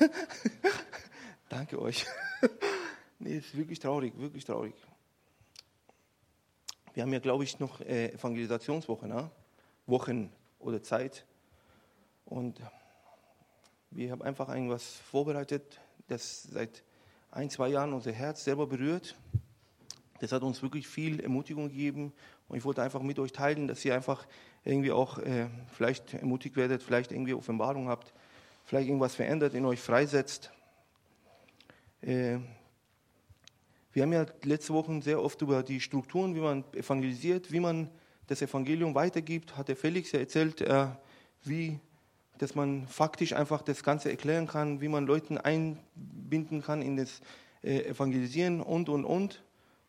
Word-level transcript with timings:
Danke 1.48 1.80
euch. 1.80 2.06
nee, 3.18 3.38
ist 3.38 3.56
wirklich 3.56 3.78
traurig, 3.78 4.12
wirklich 4.18 4.44
traurig. 4.44 4.74
Wir 6.94 7.02
haben 7.02 7.12
ja, 7.12 7.18
glaube 7.18 7.44
ich, 7.44 7.58
noch 7.58 7.80
äh, 7.80 8.12
Evangelisationswoche, 8.12 9.06
ne? 9.06 9.30
Wochen 9.86 10.32
oder 10.58 10.82
Zeit. 10.82 11.26
Und 12.24 12.60
wir 13.90 14.10
haben 14.10 14.22
einfach 14.22 14.48
irgendwas 14.48 14.96
vorbereitet, 15.10 15.80
das 16.08 16.44
seit 16.44 16.82
ein, 17.30 17.50
zwei 17.50 17.68
Jahren 17.68 17.92
unser 17.92 18.12
Herz 18.12 18.44
selber 18.44 18.66
berührt. 18.66 19.14
Das 20.20 20.32
hat 20.32 20.42
uns 20.42 20.62
wirklich 20.62 20.88
viel 20.88 21.20
Ermutigung 21.20 21.68
gegeben. 21.68 22.12
Und 22.48 22.56
ich 22.56 22.64
wollte 22.64 22.82
einfach 22.82 23.02
mit 23.02 23.18
euch 23.18 23.32
teilen, 23.32 23.68
dass 23.68 23.84
ihr 23.84 23.94
einfach 23.94 24.26
irgendwie 24.64 24.90
auch 24.90 25.18
äh, 25.18 25.48
vielleicht 25.72 26.14
ermutigt 26.14 26.56
werdet, 26.56 26.82
vielleicht 26.82 27.12
irgendwie 27.12 27.34
Offenbarung 27.34 27.88
habt, 27.88 28.14
vielleicht 28.66 28.88
irgendwas 28.88 29.14
verändert, 29.14 29.54
in 29.54 29.64
euch 29.64 29.80
freisetzt. 29.80 30.52
Äh, 32.02 32.38
wir 33.92 34.02
haben 34.02 34.12
ja 34.12 34.26
letzte 34.42 34.74
Woche 34.74 35.00
sehr 35.00 35.22
oft 35.22 35.40
über 35.40 35.62
die 35.62 35.80
Strukturen, 35.80 36.34
wie 36.34 36.40
man 36.40 36.64
evangelisiert, 36.74 37.50
wie 37.50 37.60
man 37.60 37.90
das 38.26 38.42
Evangelium 38.42 38.94
weitergibt, 38.94 39.56
hat 39.56 39.68
der 39.68 39.76
Felix 39.76 40.12
ja 40.12 40.18
erzählt, 40.18 40.60
äh, 40.60 40.88
wie 41.44 41.80
dass 42.38 42.54
man 42.54 42.86
faktisch 42.86 43.32
einfach 43.32 43.62
das 43.62 43.82
Ganze 43.82 44.10
erklären 44.10 44.46
kann, 44.46 44.80
wie 44.80 44.88
man 44.88 45.06
Leuten 45.06 45.38
einbinden 45.38 46.62
kann 46.62 46.82
in 46.82 46.96
das 46.96 47.20
äh, 47.62 47.88
Evangelisieren 47.88 48.60
und, 48.60 48.88
und, 48.88 49.04
und. 49.04 49.42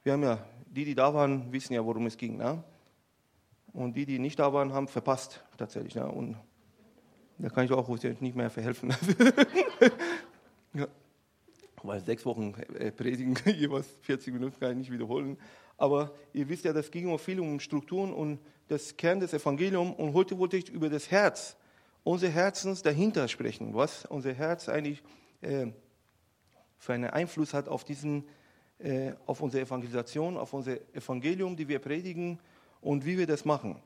Wir 0.03 0.13
haben 0.13 0.23
ja, 0.23 0.45
die, 0.67 0.85
die 0.85 0.95
da 0.95 1.13
waren, 1.13 1.51
wissen 1.51 1.73
ja, 1.73 1.85
worum 1.85 2.05
es 2.05 2.17
ging. 2.17 2.37
Ne? 2.37 2.63
Und 3.73 3.95
die, 3.95 4.05
die 4.05 4.19
nicht 4.19 4.39
da 4.39 4.53
waren, 4.53 4.73
haben 4.73 4.87
verpasst, 4.87 5.43
tatsächlich. 5.57 5.95
Ne? 5.95 6.07
Und 6.07 6.37
da 7.39 7.49
kann 7.49 7.65
ich 7.65 7.71
auch 7.71 7.87
nicht 7.87 8.35
mehr 8.35 8.49
verhelfen. 8.49 8.93
ja 10.73 10.87
weil 11.83 12.01
sechs 12.01 12.25
Wochen 12.25 12.53
äh, 12.77 12.91
predigen, 12.91 13.35
jeweils 13.45 13.87
40 14.01 14.33
Minuten 14.33 14.59
kann 14.59 14.71
ich 14.71 14.77
nicht 14.77 14.91
wiederholen. 14.91 15.37
Aber 15.77 16.11
ihr 16.33 16.49
wisst 16.49 16.65
ja, 16.65 16.73
das 16.73 16.91
ging 16.91 17.09
auch 17.09 17.19
viel 17.19 17.39
um 17.39 17.59
Strukturen 17.59 18.13
und 18.13 18.39
das 18.67 18.97
Kern 18.97 19.19
des 19.19 19.33
Evangeliums. 19.33 19.95
Und 19.97 20.13
heute 20.13 20.37
wollte 20.37 20.57
ich 20.57 20.69
über 20.69 20.89
das 20.89 21.11
Herz, 21.11 21.55
unser 22.03 22.29
Herzens 22.29 22.81
dahinter 22.81 23.27
sprechen, 23.27 23.73
was 23.73 24.05
unser 24.05 24.33
Herz 24.33 24.69
eigentlich 24.69 25.03
äh, 25.41 25.67
für 26.77 26.93
einen 26.93 27.09
Einfluss 27.09 27.53
hat 27.53 27.67
auf, 27.67 27.83
diesen, 27.83 28.27
äh, 28.79 29.13
auf 29.25 29.41
unsere 29.41 29.63
Evangelisation, 29.63 30.37
auf 30.37 30.53
unser 30.53 30.77
Evangelium, 30.93 31.55
die 31.55 31.67
wir 31.67 31.79
predigen 31.79 32.39
und 32.81 33.05
wie 33.05 33.17
wir 33.17 33.27
das 33.27 33.45
machen. 33.45 33.81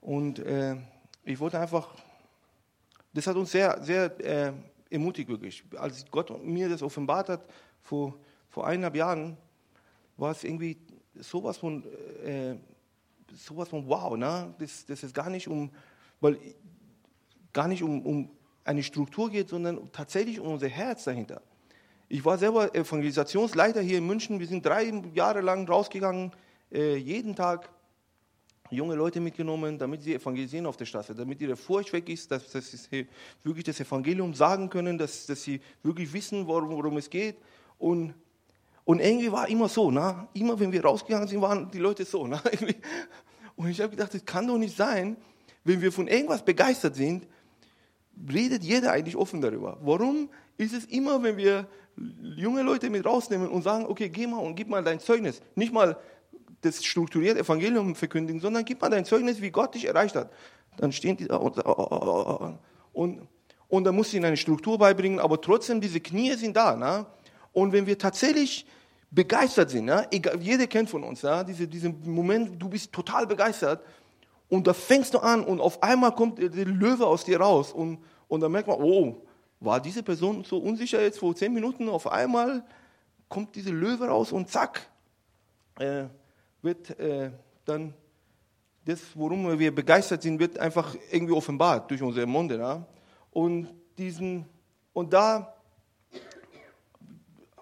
Und 0.00 0.38
äh, 0.38 0.76
ich 1.24 1.38
wollte 1.40 1.58
einfach, 1.60 1.94
das 3.12 3.26
hat 3.26 3.36
uns 3.36 3.52
sehr, 3.52 3.82
sehr 3.82 4.20
äh, 4.20 4.52
ermutigt 4.90 5.28
wirklich. 5.28 5.64
Als 5.76 6.04
Gott 6.10 6.44
mir 6.44 6.68
das 6.68 6.82
offenbart 6.82 7.28
hat 7.28 7.44
vor, 7.82 8.14
vor 8.48 8.66
eineinhalb 8.66 8.96
Jahren, 8.96 9.36
war 10.16 10.30
es 10.30 10.44
irgendwie 10.44 10.76
sowas 11.14 11.56
von, 11.58 11.84
äh, 12.24 12.56
sowas 13.34 13.68
von 13.68 13.86
wow. 13.88 14.16
Ne? 14.16 14.54
Das, 14.58 14.86
das 14.86 15.02
ist 15.02 15.14
gar 15.14 15.30
nicht 15.30 15.48
um, 15.48 15.70
weil 16.20 16.38
gar 17.52 17.68
nicht 17.68 17.82
um, 17.82 18.04
um 18.04 18.30
eine 18.64 18.82
Struktur 18.82 19.30
geht, 19.30 19.48
sondern 19.48 19.90
tatsächlich 19.92 20.40
um 20.40 20.52
unser 20.52 20.68
Herz 20.68 21.04
dahinter. 21.04 21.42
Ich 22.08 22.24
war 22.24 22.38
selber 22.38 22.74
Evangelisationsleiter 22.74 23.80
hier 23.80 23.98
in 23.98 24.06
München. 24.06 24.38
Wir 24.38 24.46
sind 24.46 24.64
drei 24.64 24.92
Jahre 25.14 25.40
lang 25.40 25.66
rausgegangen, 25.66 26.32
äh, 26.70 26.96
jeden 26.96 27.34
Tag 27.34 27.70
junge 28.72 28.94
Leute 28.94 29.20
mitgenommen, 29.20 29.78
damit 29.78 30.02
sie 30.02 30.14
evangelisieren 30.14 30.66
auf 30.66 30.76
der 30.76 30.86
Straße, 30.86 31.14
damit 31.14 31.40
ihre 31.40 31.56
Furcht 31.56 31.92
weg 31.92 32.08
ist, 32.08 32.30
dass, 32.30 32.50
dass 32.50 32.70
sie 32.70 33.06
wirklich 33.42 33.64
das 33.64 33.80
Evangelium 33.80 34.34
sagen 34.34 34.68
können, 34.68 34.98
dass, 34.98 35.26
dass 35.26 35.42
sie 35.42 35.60
wirklich 35.82 36.12
wissen, 36.12 36.46
worum, 36.46 36.70
worum 36.70 36.96
es 36.96 37.08
geht. 37.08 37.36
Und, 37.78 38.14
und 38.84 39.00
irgendwie 39.00 39.30
war 39.30 39.48
immer 39.48 39.68
so, 39.68 39.90
na? 39.90 40.28
immer 40.34 40.58
wenn 40.58 40.72
wir 40.72 40.82
rausgegangen 40.82 41.28
sind, 41.28 41.40
waren 41.40 41.70
die 41.70 41.78
Leute 41.78 42.04
so. 42.04 42.26
Na? 42.26 42.42
Und 43.56 43.68
ich 43.68 43.80
habe 43.80 43.90
gedacht, 43.90 44.14
das 44.14 44.24
kann 44.24 44.46
doch 44.46 44.56
nicht 44.56 44.76
sein, 44.76 45.16
wenn 45.62 45.80
wir 45.82 45.92
von 45.92 46.08
irgendwas 46.08 46.44
begeistert 46.44 46.96
sind, 46.96 47.28
redet 48.32 48.64
jeder 48.64 48.92
eigentlich 48.92 49.14
offen 49.14 49.40
darüber. 49.40 49.78
Warum 49.82 50.30
ist 50.56 50.72
es 50.72 50.86
immer, 50.86 51.22
wenn 51.22 51.36
wir 51.36 51.68
junge 52.36 52.62
Leute 52.62 52.90
mit 52.90 53.04
rausnehmen 53.04 53.48
und 53.48 53.62
sagen, 53.62 53.86
okay, 53.86 54.08
geh 54.08 54.26
mal 54.26 54.38
und 54.38 54.54
gib 54.54 54.68
mal 54.68 54.82
dein 54.82 55.00
Zeugnis. 55.00 55.40
Nicht 55.54 55.72
mal, 55.72 55.96
das 56.62 56.84
strukturiert 56.84 57.38
Evangelium 57.38 57.94
verkündigen, 57.94 58.40
sondern 58.40 58.64
gib 58.64 58.80
mal 58.80 58.88
dein 58.88 59.04
Zeugnis, 59.04 59.40
wie 59.40 59.50
Gott 59.50 59.74
dich 59.74 59.86
erreicht 59.86 60.16
hat. 60.16 60.32
Dann 60.76 60.92
stehen 60.92 61.16
die 61.16 61.28
da 61.28 61.36
und, 61.36 61.58
und, 62.92 63.28
und 63.68 63.84
dann 63.84 63.94
musst 63.94 64.12
du 64.12 64.16
ihnen 64.16 64.26
eine 64.26 64.36
Struktur 64.36 64.78
beibringen, 64.78 65.18
aber 65.18 65.40
trotzdem, 65.40 65.80
diese 65.80 66.00
Knie 66.00 66.32
sind 66.34 66.56
da. 66.56 66.76
Ne? 66.76 67.04
Und 67.52 67.72
wenn 67.72 67.86
wir 67.86 67.98
tatsächlich 67.98 68.66
begeistert 69.10 69.70
sind, 69.70 69.84
ne? 69.84 70.06
Egal, 70.10 70.40
jeder 70.40 70.66
kennt 70.66 70.88
von 70.88 71.04
uns, 71.04 71.22
ne? 71.22 71.44
Diese, 71.46 71.68
diesen 71.68 72.00
Moment, 72.10 72.60
du 72.60 72.68
bist 72.68 72.92
total 72.92 73.26
begeistert 73.26 73.84
und 74.48 74.66
da 74.66 74.72
fängst 74.72 75.12
du 75.12 75.18
an 75.18 75.44
und 75.44 75.60
auf 75.60 75.82
einmal 75.82 76.14
kommt 76.14 76.38
der 76.38 76.64
Löwe 76.64 77.06
aus 77.06 77.24
dir 77.24 77.38
raus 77.38 77.72
und, 77.72 77.98
und 78.28 78.40
dann 78.40 78.50
merkt 78.50 78.68
man, 78.68 78.80
oh, 78.80 79.22
war 79.60 79.80
diese 79.80 80.02
Person 80.02 80.44
so 80.44 80.58
unsicher 80.58 81.00
jetzt 81.02 81.18
vor 81.18 81.36
zehn 81.36 81.52
Minuten, 81.52 81.88
auf 81.88 82.10
einmal 82.10 82.64
kommt 83.28 83.54
diese 83.54 83.70
Löwe 83.70 84.08
raus 84.08 84.32
und 84.32 84.48
zack, 84.48 84.88
äh, 85.78 86.04
wird 86.62 86.98
äh, 86.98 87.30
dann 87.64 87.94
das, 88.84 89.00
worum 89.14 89.58
wir 89.58 89.74
begeistert 89.74 90.22
sind, 90.22 90.38
wird 90.40 90.58
einfach 90.58 90.96
irgendwie 91.10 91.34
offenbart 91.34 91.90
durch 91.90 92.02
unsere 92.02 92.26
Munde. 92.26 92.58
Ja? 92.58 92.86
Und, 93.30 93.68
diesen, 93.96 94.46
und 94.92 95.12
da 95.12 95.54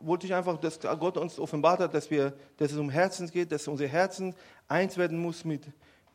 wollte 0.01 0.27
ich 0.27 0.35
einfach, 0.35 0.57
dass 0.59 0.81
Gott 0.81 1.19
uns 1.19 1.39
offenbart 1.39 1.81
hat, 1.81 1.95
dass, 1.95 2.11
wir, 2.11 2.33
dass 2.57 2.73
es 2.73 2.79
um 2.79 2.89
Herzen 2.89 3.31
geht, 3.31 3.53
dass 3.53 3.69
unser 3.69 3.87
Herzen 3.87 4.35
eins 4.67 4.97
werden 4.97 5.19
muss 5.19 5.45
mit, 5.45 5.67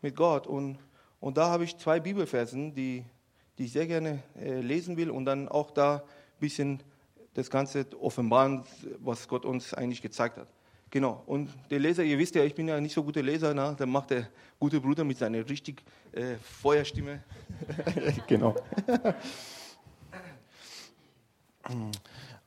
mit 0.01 0.15
Gott. 0.15 0.47
Und, 0.47 0.79
und 1.19 1.37
da 1.37 1.49
habe 1.49 1.65
ich 1.65 1.77
zwei 1.77 1.99
Bibelversen, 1.99 2.73
die, 2.73 3.05
die 3.57 3.65
ich 3.65 3.71
sehr 3.71 3.85
gerne 3.85 4.23
äh, 4.39 4.59
lesen 4.61 4.97
will 4.97 5.11
und 5.11 5.25
dann 5.25 5.47
auch 5.47 5.69
da 5.71 5.97
ein 5.97 6.01
bisschen 6.39 6.83
das 7.35 7.49
Ganze 7.49 7.85
offenbaren, 7.99 8.63
was 8.99 9.27
Gott 9.27 9.45
uns 9.45 9.73
eigentlich 9.73 10.01
gezeigt 10.01 10.37
hat. 10.37 10.47
Genau, 10.95 11.23
und 11.25 11.49
der 11.69 11.79
Leser, 11.79 12.05
ihr 12.05 12.17
wisst 12.17 12.35
ja, 12.35 12.45
ich 12.45 12.55
bin 12.55 12.69
ja 12.69 12.79
nicht 12.79 12.93
so 12.93 13.03
guter 13.03 13.21
Leser, 13.21 13.53
na, 13.53 13.73
dann 13.73 13.89
macht 13.89 14.11
der 14.11 14.29
gute 14.57 14.79
Bruder 14.79 15.03
mit 15.03 15.17
seiner 15.17 15.39
richtig 15.49 15.83
äh, 16.13 16.35
Feuerstimme. 16.41 17.21
genau. 18.27 18.55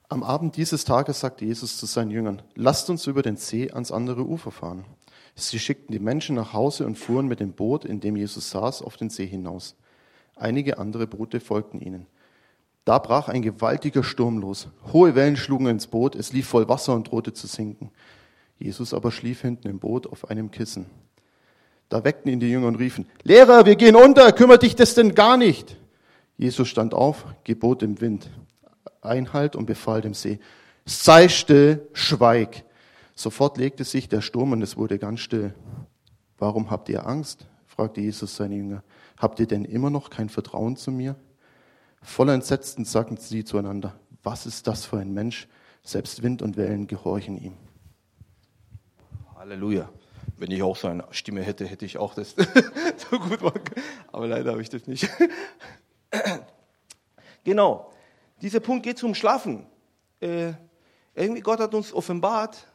Am 0.08 0.22
Abend 0.22 0.56
dieses 0.56 0.86
Tages 0.86 1.20
sagte 1.20 1.44
Jesus 1.44 1.76
zu 1.76 1.84
seinen 1.84 2.10
Jüngern, 2.10 2.40
lasst 2.54 2.88
uns 2.88 3.06
über 3.06 3.20
den 3.20 3.36
See 3.36 3.70
ans 3.70 3.92
andere 3.92 4.24
Ufer 4.24 4.50
fahren. 4.50 4.86
Sie 5.34 5.58
schickten 5.58 5.92
die 5.92 5.98
Menschen 5.98 6.34
nach 6.34 6.54
Hause 6.54 6.86
und 6.86 6.96
fuhren 6.96 7.28
mit 7.28 7.40
dem 7.40 7.52
Boot, 7.52 7.84
in 7.84 8.00
dem 8.00 8.16
Jesus 8.16 8.48
saß, 8.48 8.80
auf 8.80 8.96
den 8.96 9.10
See 9.10 9.26
hinaus. 9.26 9.76
Einige 10.36 10.78
andere 10.78 11.06
Boote 11.06 11.40
folgten 11.40 11.82
ihnen. 11.82 12.06
Da 12.86 12.98
brach 12.98 13.28
ein 13.28 13.42
gewaltiger 13.42 14.02
Sturm 14.02 14.38
los. 14.38 14.68
Hohe 14.94 15.14
Wellen 15.14 15.36
schlugen 15.36 15.66
ins 15.66 15.86
Boot, 15.86 16.14
es 16.14 16.32
lief 16.32 16.48
voll 16.48 16.66
Wasser 16.66 16.94
und 16.94 17.10
drohte 17.10 17.34
zu 17.34 17.46
sinken. 17.46 17.90
Jesus 18.58 18.92
aber 18.92 19.12
schlief 19.12 19.42
hinten 19.42 19.68
im 19.68 19.78
Boot 19.78 20.06
auf 20.06 20.30
einem 20.30 20.50
Kissen. 20.50 20.86
Da 21.88 22.04
weckten 22.04 22.30
ihn 22.30 22.40
die 22.40 22.50
Jünger 22.50 22.66
und 22.66 22.76
riefen, 22.76 23.06
Lehrer, 23.22 23.64
wir 23.64 23.76
gehen 23.76 23.96
unter, 23.96 24.32
kümmert 24.32 24.62
dich 24.62 24.76
das 24.76 24.94
denn 24.94 25.14
gar 25.14 25.36
nicht? 25.36 25.76
Jesus 26.36 26.68
stand 26.68 26.94
auf, 26.94 27.24
gebot 27.44 27.82
dem 27.82 28.00
Wind 28.00 28.30
Einhalt 29.00 29.56
und 29.56 29.66
befahl 29.66 30.00
dem 30.00 30.14
See, 30.14 30.38
sei 30.84 31.28
still, 31.28 31.88
schweig. 31.92 32.64
Sofort 33.14 33.56
legte 33.56 33.84
sich 33.84 34.08
der 34.08 34.20
Sturm 34.20 34.52
und 34.52 34.62
es 34.62 34.76
wurde 34.76 34.98
ganz 34.98 35.20
still. 35.20 35.54
Warum 36.36 36.70
habt 36.70 36.88
ihr 36.88 37.06
Angst? 37.06 37.46
fragte 37.66 38.00
Jesus 38.00 38.36
seine 38.36 38.56
Jünger. 38.56 38.82
Habt 39.16 39.40
ihr 39.40 39.46
denn 39.46 39.64
immer 39.64 39.90
noch 39.90 40.10
kein 40.10 40.28
Vertrauen 40.28 40.76
zu 40.76 40.90
mir? 40.90 41.16
Voller 42.02 42.34
Entsetzen 42.34 42.84
sagten 42.84 43.16
sie 43.16 43.44
zueinander, 43.44 43.94
was 44.22 44.46
ist 44.46 44.66
das 44.66 44.84
für 44.84 44.98
ein 44.98 45.12
Mensch? 45.12 45.48
Selbst 45.82 46.22
Wind 46.22 46.42
und 46.42 46.56
Wellen 46.56 46.86
gehorchen 46.86 47.38
ihm. 47.38 47.54
Halleluja. 49.48 49.88
Wenn 50.36 50.50
ich 50.50 50.62
auch 50.62 50.76
so 50.76 50.88
eine 50.88 51.06
Stimme 51.10 51.40
hätte, 51.40 51.64
hätte 51.64 51.86
ich 51.86 51.96
auch 51.96 52.12
das 52.12 52.34
so 53.10 53.18
gut 53.18 53.40
machen 53.40 53.64
können. 53.64 53.86
Aber 54.12 54.26
leider 54.26 54.50
habe 54.50 54.60
ich 54.60 54.68
das 54.68 54.86
nicht. 54.86 55.08
genau. 57.44 57.90
Dieser 58.42 58.60
Punkt 58.60 58.82
geht 58.82 58.98
zum 58.98 59.14
Schlafen. 59.14 59.64
Äh, 60.20 60.52
irgendwie 61.14 61.40
Gott 61.40 61.60
hat 61.60 61.72
uns 61.72 61.94
offenbart, 61.94 62.66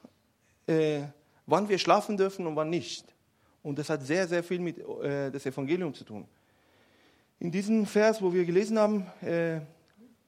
äh, 0.66 1.02
wann 1.46 1.70
wir 1.70 1.78
schlafen 1.78 2.18
dürfen 2.18 2.48
und 2.48 2.56
wann 2.56 2.72
nicht. 2.72 3.06
Und 3.62 3.78
das 3.78 3.92
hat 3.92 4.02
sehr, 4.02 4.28
sehr 4.28 4.44
viel 4.44 4.60
mit 4.60 4.80
äh, 4.80 5.30
das 5.30 5.46
Evangelium 5.46 5.94
zu 5.94 6.04
tun. 6.04 6.28
In 7.40 7.52
diesem 7.52 7.86
Vers, 7.86 8.20
wo 8.20 8.34
wir 8.34 8.46
gelesen 8.46 8.80
haben, 8.80 9.06
äh, 9.22 9.60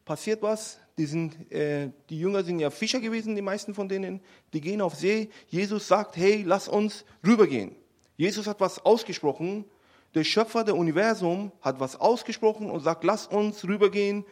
passiert 0.05 0.43
was. 0.43 0.77
Die, 0.97 1.05
sind, 1.05 1.51
äh, 1.51 1.91
die 2.09 2.19
Jünger 2.19 2.43
sind 2.43 2.59
ja 2.59 2.69
Fischer 2.69 3.01
gewesen, 3.01 3.35
die 3.35 3.41
meisten 3.41 3.73
von 3.73 3.89
denen. 3.89 4.21
Die 4.53 4.61
gehen 4.61 4.81
auf 4.81 4.95
See. 4.95 5.29
Jesus 5.47 5.87
sagt, 5.87 6.15
hey, 6.15 6.43
lass 6.45 6.67
uns 6.67 7.03
rübergehen. 7.25 7.75
Jesus 8.15 8.47
hat 8.47 8.61
was 8.61 8.83
ausgesprochen. 8.85 9.65
Der 10.13 10.23
Schöpfer 10.23 10.63
der 10.63 10.77
Universum 10.77 11.51
hat 11.61 11.79
was 11.81 11.99
ausgesprochen 11.99 12.69
und 12.71 12.79
sagt, 12.79 13.03
lass 13.03 13.27
uns 13.27 13.65
rübergehen. 13.65 14.25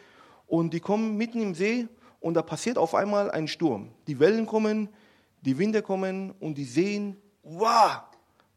Und 0.46 0.72
die 0.72 0.80
kommen 0.80 1.16
mitten 1.16 1.42
im 1.42 1.54
See 1.54 1.86
und 2.20 2.34
da 2.34 2.42
passiert 2.42 2.78
auf 2.78 2.94
einmal 2.94 3.30
ein 3.30 3.46
Sturm. 3.48 3.90
Die 4.06 4.18
Wellen 4.18 4.46
kommen, 4.46 4.88
die 5.42 5.58
Winde 5.58 5.82
kommen 5.82 6.30
und 6.40 6.56
die 6.56 6.64
sehen, 6.64 7.18
wow, 7.42 8.00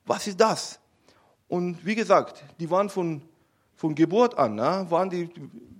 was 0.05 0.27
ist 0.27 0.39
das? 0.39 0.79
Und 1.49 1.85
wie 1.85 1.95
gesagt, 1.95 2.43
die 2.59 2.69
waren 2.69 2.89
von, 2.89 3.21
von 3.75 3.93
Geburt 3.93 4.37
an, 4.37 4.55
na, 4.55 4.89
waren 4.89 5.09
die 5.09 5.29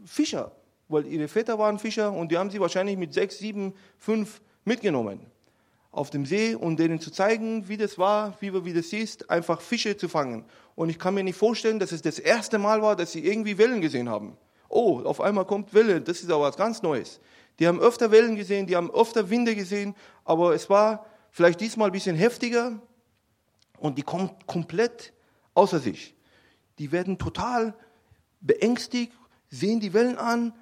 Fischer, 0.06 0.52
weil 0.90 1.06
ihre 1.06 1.28
Väter 1.28 1.60
waren 1.60 1.80
Fischer 1.80 2.12
und 2.12 2.32
die 2.32 2.38
haben 2.38 2.50
sie 2.50 2.60
wahrscheinlich 2.60 2.98
mit 2.98 3.14
sechs, 3.14 3.40
sieben, 3.40 3.74
fünf 3.98 4.42
mitgenommen 4.64 5.20
auf 5.92 6.12
dem 6.12 6.26
See 6.26 6.54
und 6.54 6.78
denen 6.78 7.00
zu 7.00 7.10
zeigen, 7.10 7.68
wie 7.68 7.78
das 7.78 7.98
war, 7.98 8.36
wie, 8.40 8.54
wie 8.66 8.74
das 8.74 8.94
ist, 8.94 9.30
einfach 9.32 9.62
Fische 9.62 9.98
zu 9.98 10.08
fangen. 10.08 10.46
Und 10.76 10.90
ich 10.90 11.00
kann 11.00 11.16
mir 11.16 11.24
nicht 11.24 11.38
vorstellen, 11.38 11.80
dass 11.80 11.92
es 11.92 12.04
das 12.04 12.20
erste 12.20 12.60
Mal 12.60 12.84
war, 12.84 12.96
dass 12.96 13.14
sie 13.14 13.26
irgendwie 13.26 13.58
Wellen 13.58 13.82
gesehen 13.82 14.08
haben. 14.08 14.38
Oh, 14.70 15.00
auf 15.00 15.22
einmal 15.22 15.46
kommt 15.46 15.74
Welle, 15.74 16.00
das 16.00 16.20
ist 16.20 16.30
aber 16.30 16.44
was 16.44 16.56
ganz 16.58 16.84
Neues. 16.84 17.20
Die 17.58 17.68
haben 17.68 17.80
öfter 17.80 18.12
Wellen 18.12 18.36
gesehen, 18.36 18.68
die 18.68 18.76
haben 18.76 18.92
öfter 18.92 19.30
Winde 19.32 19.56
gesehen, 19.56 19.96
aber 20.24 20.54
es 20.54 20.70
war 20.70 21.06
vielleicht 21.32 21.62
diesmal 21.62 21.90
ein 21.90 21.94
bisschen 21.94 22.16
heftiger 22.16 22.80
und 23.80 23.98
die 23.98 24.04
kommen 24.04 24.30
komplett 24.46 25.14
außer 25.56 25.80
sich. 25.80 26.16
Die 26.78 26.92
werden 26.92 27.18
total 27.18 27.74
beängstigt, 28.42 29.14
sehen 29.50 29.80
die 29.80 29.94
Wellen 29.94 30.18
an 30.18 30.54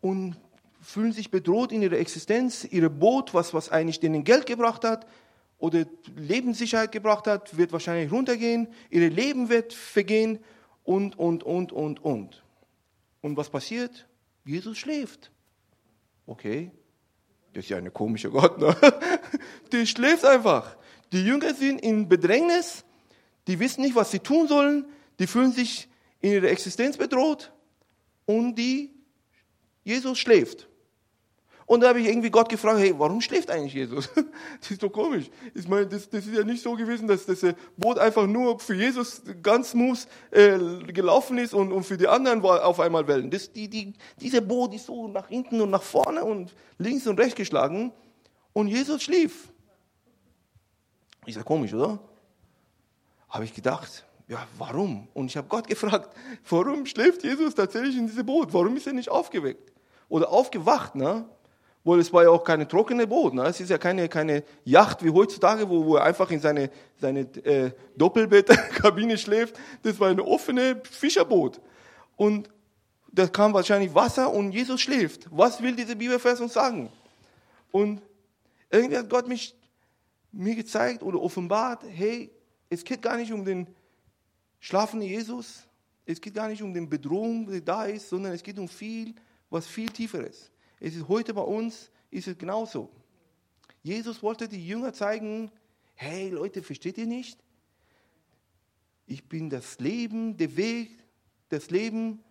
und 0.00 0.36
fühlen 0.80 1.12
sich 1.12 1.30
bedroht 1.30 1.72
in 1.72 1.82
ihrer 1.82 1.98
Existenz. 1.98 2.64
Ihre 2.64 2.90
Boot, 2.90 3.34
was, 3.34 3.52
was 3.54 3.68
eigentlich 3.68 4.00
denen 4.00 4.24
Geld 4.24 4.46
gebracht 4.46 4.84
hat 4.84 5.06
oder 5.58 5.84
Lebenssicherheit 6.16 6.92
gebracht 6.92 7.26
hat, 7.26 7.56
wird 7.56 7.72
wahrscheinlich 7.72 8.10
runtergehen. 8.10 8.68
Ihre 8.88 9.08
Leben 9.08 9.48
wird 9.48 9.72
vergehen 9.72 10.38
und, 10.84 11.18
und, 11.18 11.42
und, 11.42 11.72
und, 11.72 12.02
und. 12.02 12.42
Und 13.20 13.36
was 13.36 13.50
passiert? 13.50 14.08
Jesus 14.44 14.78
schläft. 14.78 15.30
Okay, 16.26 16.70
das 17.52 17.64
ist 17.64 17.70
ja 17.70 17.76
eine 17.76 17.90
komische 17.90 18.30
Gott. 18.30 18.58
Ne? 18.58 18.74
Der 19.72 19.84
schläft 19.84 20.24
einfach. 20.24 20.76
Die 21.12 21.24
Jünger 21.24 21.54
sind 21.54 21.80
in 21.80 22.08
Bedrängnis, 22.08 22.84
die 23.48 23.58
wissen 23.58 23.82
nicht, 23.82 23.96
was 23.96 24.12
sie 24.12 24.20
tun 24.20 24.46
sollen, 24.46 24.86
die 25.18 25.26
fühlen 25.26 25.52
sich 25.52 25.88
in 26.20 26.32
ihrer 26.32 26.48
Existenz 26.48 26.96
bedroht 26.96 27.52
und 28.26 28.54
die 28.54 28.90
Jesus 29.82 30.18
schläft. 30.18 30.68
Und 31.70 31.82
da 31.82 31.90
habe 31.90 32.00
ich 32.00 32.08
irgendwie 32.08 32.30
Gott 32.30 32.48
gefragt, 32.48 32.80
hey, 32.80 32.92
warum 32.98 33.20
schläft 33.20 33.48
eigentlich 33.48 33.74
Jesus? 33.74 34.08
Das 34.60 34.72
ist 34.72 34.82
doch 34.82 34.90
komisch. 34.90 35.30
Ich 35.54 35.68
meine, 35.68 35.86
das, 35.86 36.10
das 36.10 36.26
ist 36.26 36.34
ja 36.34 36.42
nicht 36.42 36.64
so 36.64 36.74
gewesen, 36.74 37.06
dass 37.06 37.26
das 37.26 37.46
Boot 37.76 37.96
einfach 37.96 38.26
nur 38.26 38.58
für 38.58 38.74
Jesus 38.74 39.22
ganz 39.40 39.70
smooth 39.70 40.04
äh, 40.32 40.58
gelaufen 40.92 41.38
ist 41.38 41.54
und, 41.54 41.70
und 41.70 41.84
für 41.84 41.96
die 41.96 42.08
anderen 42.08 42.42
war 42.42 42.66
auf 42.66 42.80
einmal 42.80 43.06
Wellen. 43.06 43.30
Das, 43.30 43.52
die, 43.52 43.68
die, 43.68 43.94
diese 44.20 44.42
Boot 44.42 44.74
ist 44.74 44.86
so 44.86 45.06
nach 45.06 45.28
hinten 45.28 45.60
und 45.60 45.70
nach 45.70 45.84
vorne 45.84 46.24
und 46.24 46.52
links 46.78 47.06
und 47.06 47.20
rechts 47.20 47.36
geschlagen 47.36 47.92
und 48.52 48.66
Jesus 48.66 49.04
schlief. 49.04 49.52
Ist 51.24 51.36
ja 51.36 51.44
komisch, 51.44 51.72
oder? 51.72 52.00
Habe 53.28 53.44
ich 53.44 53.54
gedacht, 53.54 54.04
ja, 54.26 54.44
warum? 54.58 55.06
Und 55.14 55.26
ich 55.26 55.36
habe 55.36 55.46
Gott 55.46 55.68
gefragt, 55.68 56.16
warum 56.48 56.84
schläft 56.84 57.22
Jesus 57.22 57.54
tatsächlich 57.54 57.96
in 57.96 58.08
diesem 58.08 58.26
Boot? 58.26 58.52
Warum 58.52 58.76
ist 58.76 58.88
er 58.88 58.92
nicht 58.92 59.08
aufgeweckt? 59.08 59.69
Oder 60.10 60.30
aufgewacht, 60.30 60.94
ne? 60.94 61.24
Weil 61.82 61.98
es 61.98 62.12
war 62.12 62.24
ja 62.24 62.28
auch 62.28 62.44
keine 62.44 62.68
trockene 62.68 63.06
Boot. 63.06 63.32
Ne? 63.32 63.42
Es 63.44 63.58
ist 63.58 63.70
ja 63.70 63.78
keine, 63.78 64.06
keine 64.10 64.44
Yacht 64.64 65.02
wie 65.02 65.08
heutzutage, 65.08 65.66
wo, 65.66 65.86
wo 65.86 65.96
er 65.96 66.04
einfach 66.04 66.30
in 66.30 66.38
seine, 66.38 66.70
seine 67.00 67.20
äh, 67.20 67.70
Doppelbettkabine 67.96 69.16
schläft. 69.24 69.58
Das 69.82 69.98
war 69.98 70.08
eine 70.08 70.22
offene 70.22 70.82
Fischerboot. 70.84 71.58
Und 72.16 72.50
da 73.10 73.26
kam 73.26 73.54
wahrscheinlich 73.54 73.94
Wasser 73.94 74.30
und 74.30 74.52
Jesus 74.52 74.80
schläft. 74.82 75.26
Was 75.30 75.62
will 75.62 75.74
diese 75.74 75.96
Bibelvers 75.96 76.40
uns 76.40 76.52
sagen? 76.52 76.90
Und 77.70 78.02
irgendwie 78.68 78.98
hat 78.98 79.08
Gott 79.08 79.26
mich, 79.26 79.56
mir 80.32 80.54
gezeigt 80.54 81.02
oder 81.02 81.20
offenbart, 81.20 81.82
hey, 81.88 82.30
es 82.68 82.84
geht 82.84 83.00
gar 83.00 83.16
nicht 83.16 83.32
um 83.32 83.44
den 83.44 83.66
schlafenden 84.60 85.08
Jesus, 85.08 85.66
es 86.04 86.20
geht 86.20 86.34
gar 86.34 86.48
nicht 86.48 86.62
um 86.62 86.74
die 86.74 86.80
Bedrohung, 86.80 87.50
die 87.50 87.64
da 87.64 87.84
ist, 87.84 88.08
sondern 88.10 88.32
es 88.32 88.42
geht 88.42 88.58
um 88.58 88.68
viel, 88.68 89.14
was 89.50 89.66
viel 89.66 89.90
tiefer 89.90 90.26
ist. 90.26 90.50
Es 90.78 90.96
ist 90.96 91.08
heute 91.08 91.34
bei 91.34 91.42
uns, 91.42 91.90
ist 92.10 92.28
es 92.28 92.38
genauso. 92.38 92.88
Jesus 93.82 94.22
wollte 94.22 94.48
die 94.48 94.66
Jünger 94.66 94.92
zeigen, 94.92 95.50
hey 95.94 96.30
Leute, 96.30 96.62
versteht 96.62 96.98
ihr 96.98 97.06
nicht? 97.06 97.38
Ich 99.06 99.28
bin 99.28 99.50
das 99.50 99.78
Leben, 99.80 100.36
der 100.36 100.56
Weg, 100.56 100.90
das 101.48 101.70
Leben 101.70 102.22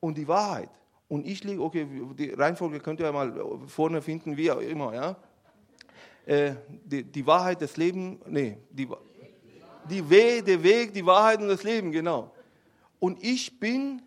und 0.00 0.16
die 0.16 0.26
Wahrheit. 0.26 0.70
Und 1.08 1.26
ich 1.26 1.44
liege, 1.44 1.62
okay, 1.62 1.86
die 2.16 2.30
Reihenfolge 2.30 2.80
könnt 2.80 3.00
ihr 3.00 3.12
mal 3.12 3.60
vorne 3.66 4.00
finden, 4.00 4.36
wie 4.36 4.50
auch 4.50 4.60
immer, 4.60 4.94
ja. 4.94 5.16
Äh, 6.24 6.54
die, 6.84 7.02
die, 7.04 7.26
Wahrheit, 7.26 7.60
das 7.60 7.76
Leben, 7.76 8.20
nee, 8.26 8.56
die, 8.70 8.88
die 9.90 10.08
Weg, 10.08 10.46
der 10.46 10.62
Weg, 10.62 10.94
die 10.94 11.04
Wahrheit 11.04 11.40
und 11.40 11.48
das 11.48 11.64
Leben, 11.64 11.92
genau. 11.92 12.32
Und 12.98 13.22
ich 13.22 13.58
bin 13.58 14.00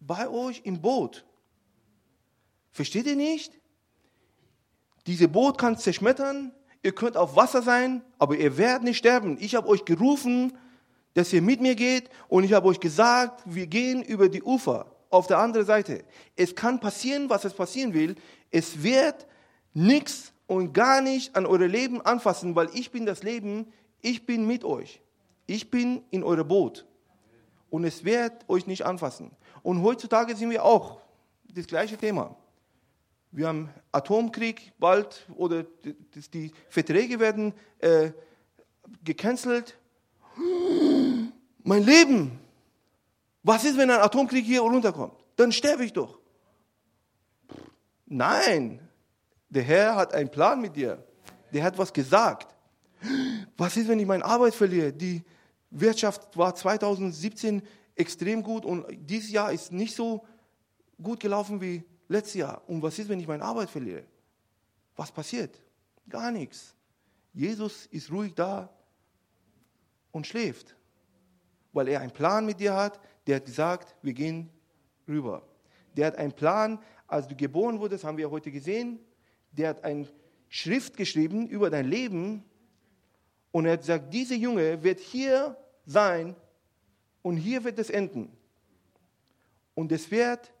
bei 0.00 0.28
euch 0.28 0.62
im 0.64 0.80
Boot. 0.80 1.26
Versteht 2.70 3.06
ihr 3.06 3.16
nicht? 3.16 3.52
Diese 5.06 5.28
Boot 5.28 5.58
kann 5.58 5.78
zerschmettern, 5.78 6.52
ihr 6.82 6.92
könnt 6.92 7.16
auf 7.16 7.34
Wasser 7.34 7.62
sein, 7.62 8.02
aber 8.18 8.36
ihr 8.36 8.58
werdet 8.58 8.84
nicht 8.84 8.98
sterben. 8.98 9.38
Ich 9.40 9.54
habe 9.54 9.68
euch 9.68 9.84
gerufen, 9.84 10.56
dass 11.14 11.32
ihr 11.32 11.42
mit 11.42 11.60
mir 11.60 11.74
geht 11.74 12.10
und 12.28 12.44
ich 12.44 12.52
habe 12.52 12.68
euch 12.68 12.80
gesagt, 12.80 13.42
wir 13.44 13.66
gehen 13.66 14.02
über 14.02 14.28
die 14.28 14.42
Ufer 14.42 14.86
auf 15.10 15.26
der 15.26 15.38
anderen 15.38 15.66
Seite. 15.66 16.04
Es 16.36 16.54
kann 16.54 16.80
passieren, 16.80 17.30
was 17.30 17.44
es 17.44 17.54
passieren 17.54 17.94
will. 17.94 18.14
Es 18.50 18.82
wird 18.82 19.26
nichts 19.74 20.32
und 20.46 20.72
gar 20.72 21.00
nicht 21.00 21.34
an 21.34 21.46
euer 21.46 21.66
Leben 21.66 22.00
anfassen, 22.02 22.54
weil 22.54 22.68
ich 22.74 22.90
bin 22.90 23.06
das 23.06 23.22
Leben, 23.22 23.72
ich 24.00 24.26
bin 24.26 24.46
mit 24.46 24.64
euch. 24.64 25.00
Ich 25.46 25.70
bin 25.70 26.02
in 26.10 26.22
eurem 26.22 26.46
Boot 26.46 26.86
und 27.70 27.84
es 27.84 28.04
wird 28.04 28.48
euch 28.48 28.66
nicht 28.66 28.84
anfassen. 28.84 29.30
Und 29.62 29.82
heutzutage 29.82 30.36
sind 30.36 30.50
wir 30.50 30.64
auch 30.64 31.00
das 31.52 31.66
gleiche 31.66 31.96
Thema. 31.96 32.36
Wir 33.30 33.48
haben 33.48 33.68
Atomkrieg 33.92 34.72
bald 34.78 35.26
oder 35.36 35.64
die 36.32 36.52
Verträge 36.68 37.20
werden 37.20 37.52
äh, 37.78 38.12
gecancelt. 39.04 39.78
Mein 41.62 41.82
Leben. 41.82 42.40
Was 43.42 43.64
ist, 43.64 43.76
wenn 43.76 43.90
ein 43.90 44.00
Atomkrieg 44.00 44.44
hier 44.44 44.60
runterkommt? 44.60 45.14
Dann 45.36 45.52
sterbe 45.52 45.84
ich 45.84 45.92
doch. 45.92 46.18
Nein, 48.06 48.80
der 49.48 49.62
Herr 49.62 49.96
hat 49.96 50.14
einen 50.14 50.30
Plan 50.30 50.60
mit 50.60 50.76
dir. 50.76 51.04
Der 51.52 51.62
hat 51.62 51.76
was 51.76 51.92
gesagt. 51.92 52.54
Was 53.56 53.76
ist, 53.76 53.88
wenn 53.88 54.00
ich 54.00 54.06
meine 54.06 54.24
Arbeit 54.24 54.54
verliere? 54.54 54.92
Die 54.92 55.22
Wirtschaft 55.70 56.36
war 56.36 56.54
2017 56.54 57.62
extrem 57.94 58.42
gut 58.42 58.64
und 58.64 58.86
dieses 58.90 59.30
Jahr 59.30 59.52
ist 59.52 59.72
nicht 59.72 59.94
so 59.94 60.24
gut 61.02 61.20
gelaufen 61.20 61.60
wie 61.60 61.84
letztes 62.08 62.34
Jahr. 62.34 62.62
Und 62.66 62.82
was 62.82 62.98
ist, 62.98 63.08
wenn 63.08 63.20
ich 63.20 63.28
meine 63.28 63.44
Arbeit 63.44 63.70
verliere? 63.70 64.04
Was 64.96 65.12
passiert? 65.12 65.62
Gar 66.08 66.30
nichts. 66.32 66.74
Jesus 67.32 67.86
ist 67.86 68.10
ruhig 68.10 68.34
da 68.34 68.68
und 70.10 70.26
schläft, 70.26 70.74
weil 71.72 71.88
er 71.88 72.00
einen 72.00 72.12
Plan 72.12 72.44
mit 72.44 72.58
dir 72.58 72.74
hat. 72.74 72.98
Der 73.26 73.36
hat 73.36 73.44
gesagt, 73.44 73.94
wir 74.02 74.14
gehen 74.14 74.50
rüber. 75.06 75.46
Der 75.96 76.06
hat 76.06 76.16
einen 76.16 76.32
Plan, 76.32 76.80
als 77.06 77.28
du 77.28 77.36
geboren 77.36 77.78
wurdest, 77.78 78.04
haben 78.04 78.16
wir 78.16 78.30
heute 78.30 78.50
gesehen. 78.50 78.98
Der 79.52 79.70
hat 79.70 79.84
eine 79.84 80.08
Schrift 80.48 80.96
geschrieben 80.96 81.46
über 81.46 81.70
dein 81.70 81.86
Leben 81.86 82.44
und 83.50 83.66
er 83.66 83.72
hat 83.72 83.80
gesagt, 83.80 84.12
dieser 84.12 84.34
Junge 84.34 84.82
wird 84.82 85.00
hier 85.00 85.56
sein 85.84 86.34
und 87.22 87.36
hier 87.36 87.64
wird 87.64 87.78
es 87.78 87.90
enden. 87.90 88.30
Und 89.74 89.92
es 89.92 90.10
wird 90.10 90.52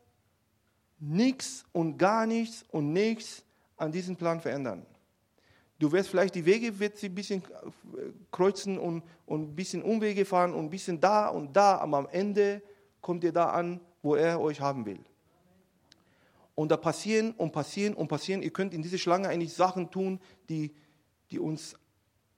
nichts 1.00 1.64
und 1.72 1.98
gar 1.98 2.26
nichts 2.26 2.64
und 2.70 2.92
nichts 2.92 3.44
an 3.76 3.92
diesem 3.92 4.16
Plan 4.16 4.40
verändern. 4.40 4.84
Du 5.78 5.92
wirst 5.92 6.08
vielleicht 6.08 6.34
die 6.34 6.44
Wege 6.44 6.78
wird 6.80 6.98
sie 6.98 7.06
ein 7.06 7.14
bisschen 7.14 7.42
äh, 7.42 8.10
kreuzen 8.32 8.78
und, 8.78 9.04
und 9.26 9.50
ein 9.50 9.54
bisschen 9.54 9.82
Umwege 9.82 10.24
fahren 10.24 10.52
und 10.52 10.64
ein 10.64 10.70
bisschen 10.70 11.00
da 11.00 11.28
und 11.28 11.56
da, 11.56 11.76
aber 11.76 11.98
am 11.98 12.08
Ende 12.10 12.62
kommt 13.00 13.22
ihr 13.22 13.32
da 13.32 13.50
an, 13.50 13.80
wo 14.02 14.16
er 14.16 14.40
euch 14.40 14.60
haben 14.60 14.84
will. 14.86 14.98
Und 16.56 16.72
da 16.72 16.76
passieren 16.76 17.30
und 17.32 17.52
passieren 17.52 17.94
und 17.94 18.08
passieren. 18.08 18.42
Ihr 18.42 18.50
könnt 18.50 18.74
in 18.74 18.82
diese 18.82 18.98
Schlange 18.98 19.28
eigentlich 19.28 19.54
Sachen 19.54 19.92
tun, 19.92 20.18
die, 20.48 20.74
die 21.30 21.38
uns 21.38 21.76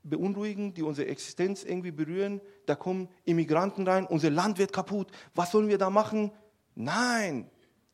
beunruhigen, 0.03 0.75
die 0.75 0.83
unsere 0.83 1.09
Existenz 1.09 1.65
irgendwie 1.65 1.93
berühren. 1.93 2.43
Da 2.67 2.75
kommen 2.75 3.09
Immigranten 3.25 3.89
rein, 3.89 4.07
unser 4.07 4.29
Land 4.29 4.59
wird 4.59 4.75
kaputt. 4.75 5.11
Was 5.35 5.53
sollen 5.53 5.69
wir 5.69 5.79
da 5.79 5.89
machen? 5.89 6.33
Nein, 6.75 7.51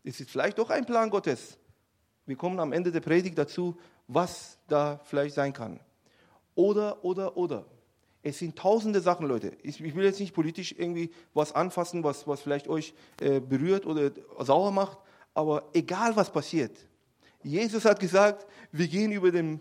es 0.06 0.20
ist 0.20 0.30
vielleicht 0.30 0.58
doch 0.58 0.70
ein 0.70 0.86
Plan 0.86 1.10
Gottes. 1.10 1.58
Wir 2.26 2.36
kommen 2.36 2.60
am 2.60 2.72
Ende 2.72 2.92
der 2.92 3.00
Predigt 3.00 3.36
dazu, 3.36 3.76
was 4.06 4.58
da 4.68 5.00
vielleicht 5.04 5.34
sein 5.34 5.52
kann. 5.52 5.80
Oder, 6.54 7.04
oder, 7.04 7.36
oder. 7.36 7.66
Es 8.22 8.38
sind 8.38 8.56
tausende 8.56 9.00
Sachen, 9.00 9.26
Leute. 9.26 9.56
Ich, 9.62 9.82
will 9.82 10.04
jetzt 10.04 10.20
nicht 10.20 10.32
politisch 10.32 10.74
irgendwie 10.78 11.10
was 11.34 11.52
anfassen, 11.52 12.04
was, 12.04 12.26
was 12.26 12.40
vielleicht 12.40 12.68
euch 12.68 12.94
äh, 13.20 13.40
berührt 13.40 13.84
oder 13.84 14.10
sauer 14.40 14.70
macht, 14.70 14.98
Aber 15.34 15.70
egal 15.74 16.14
was 16.16 16.30
passiert, 16.30 16.76
Jesus 17.42 17.84
hat 17.84 18.00
gesagt, 18.00 18.46
wir 18.72 18.88
gehen 18.88 19.12
über 19.12 19.30
den 19.30 19.60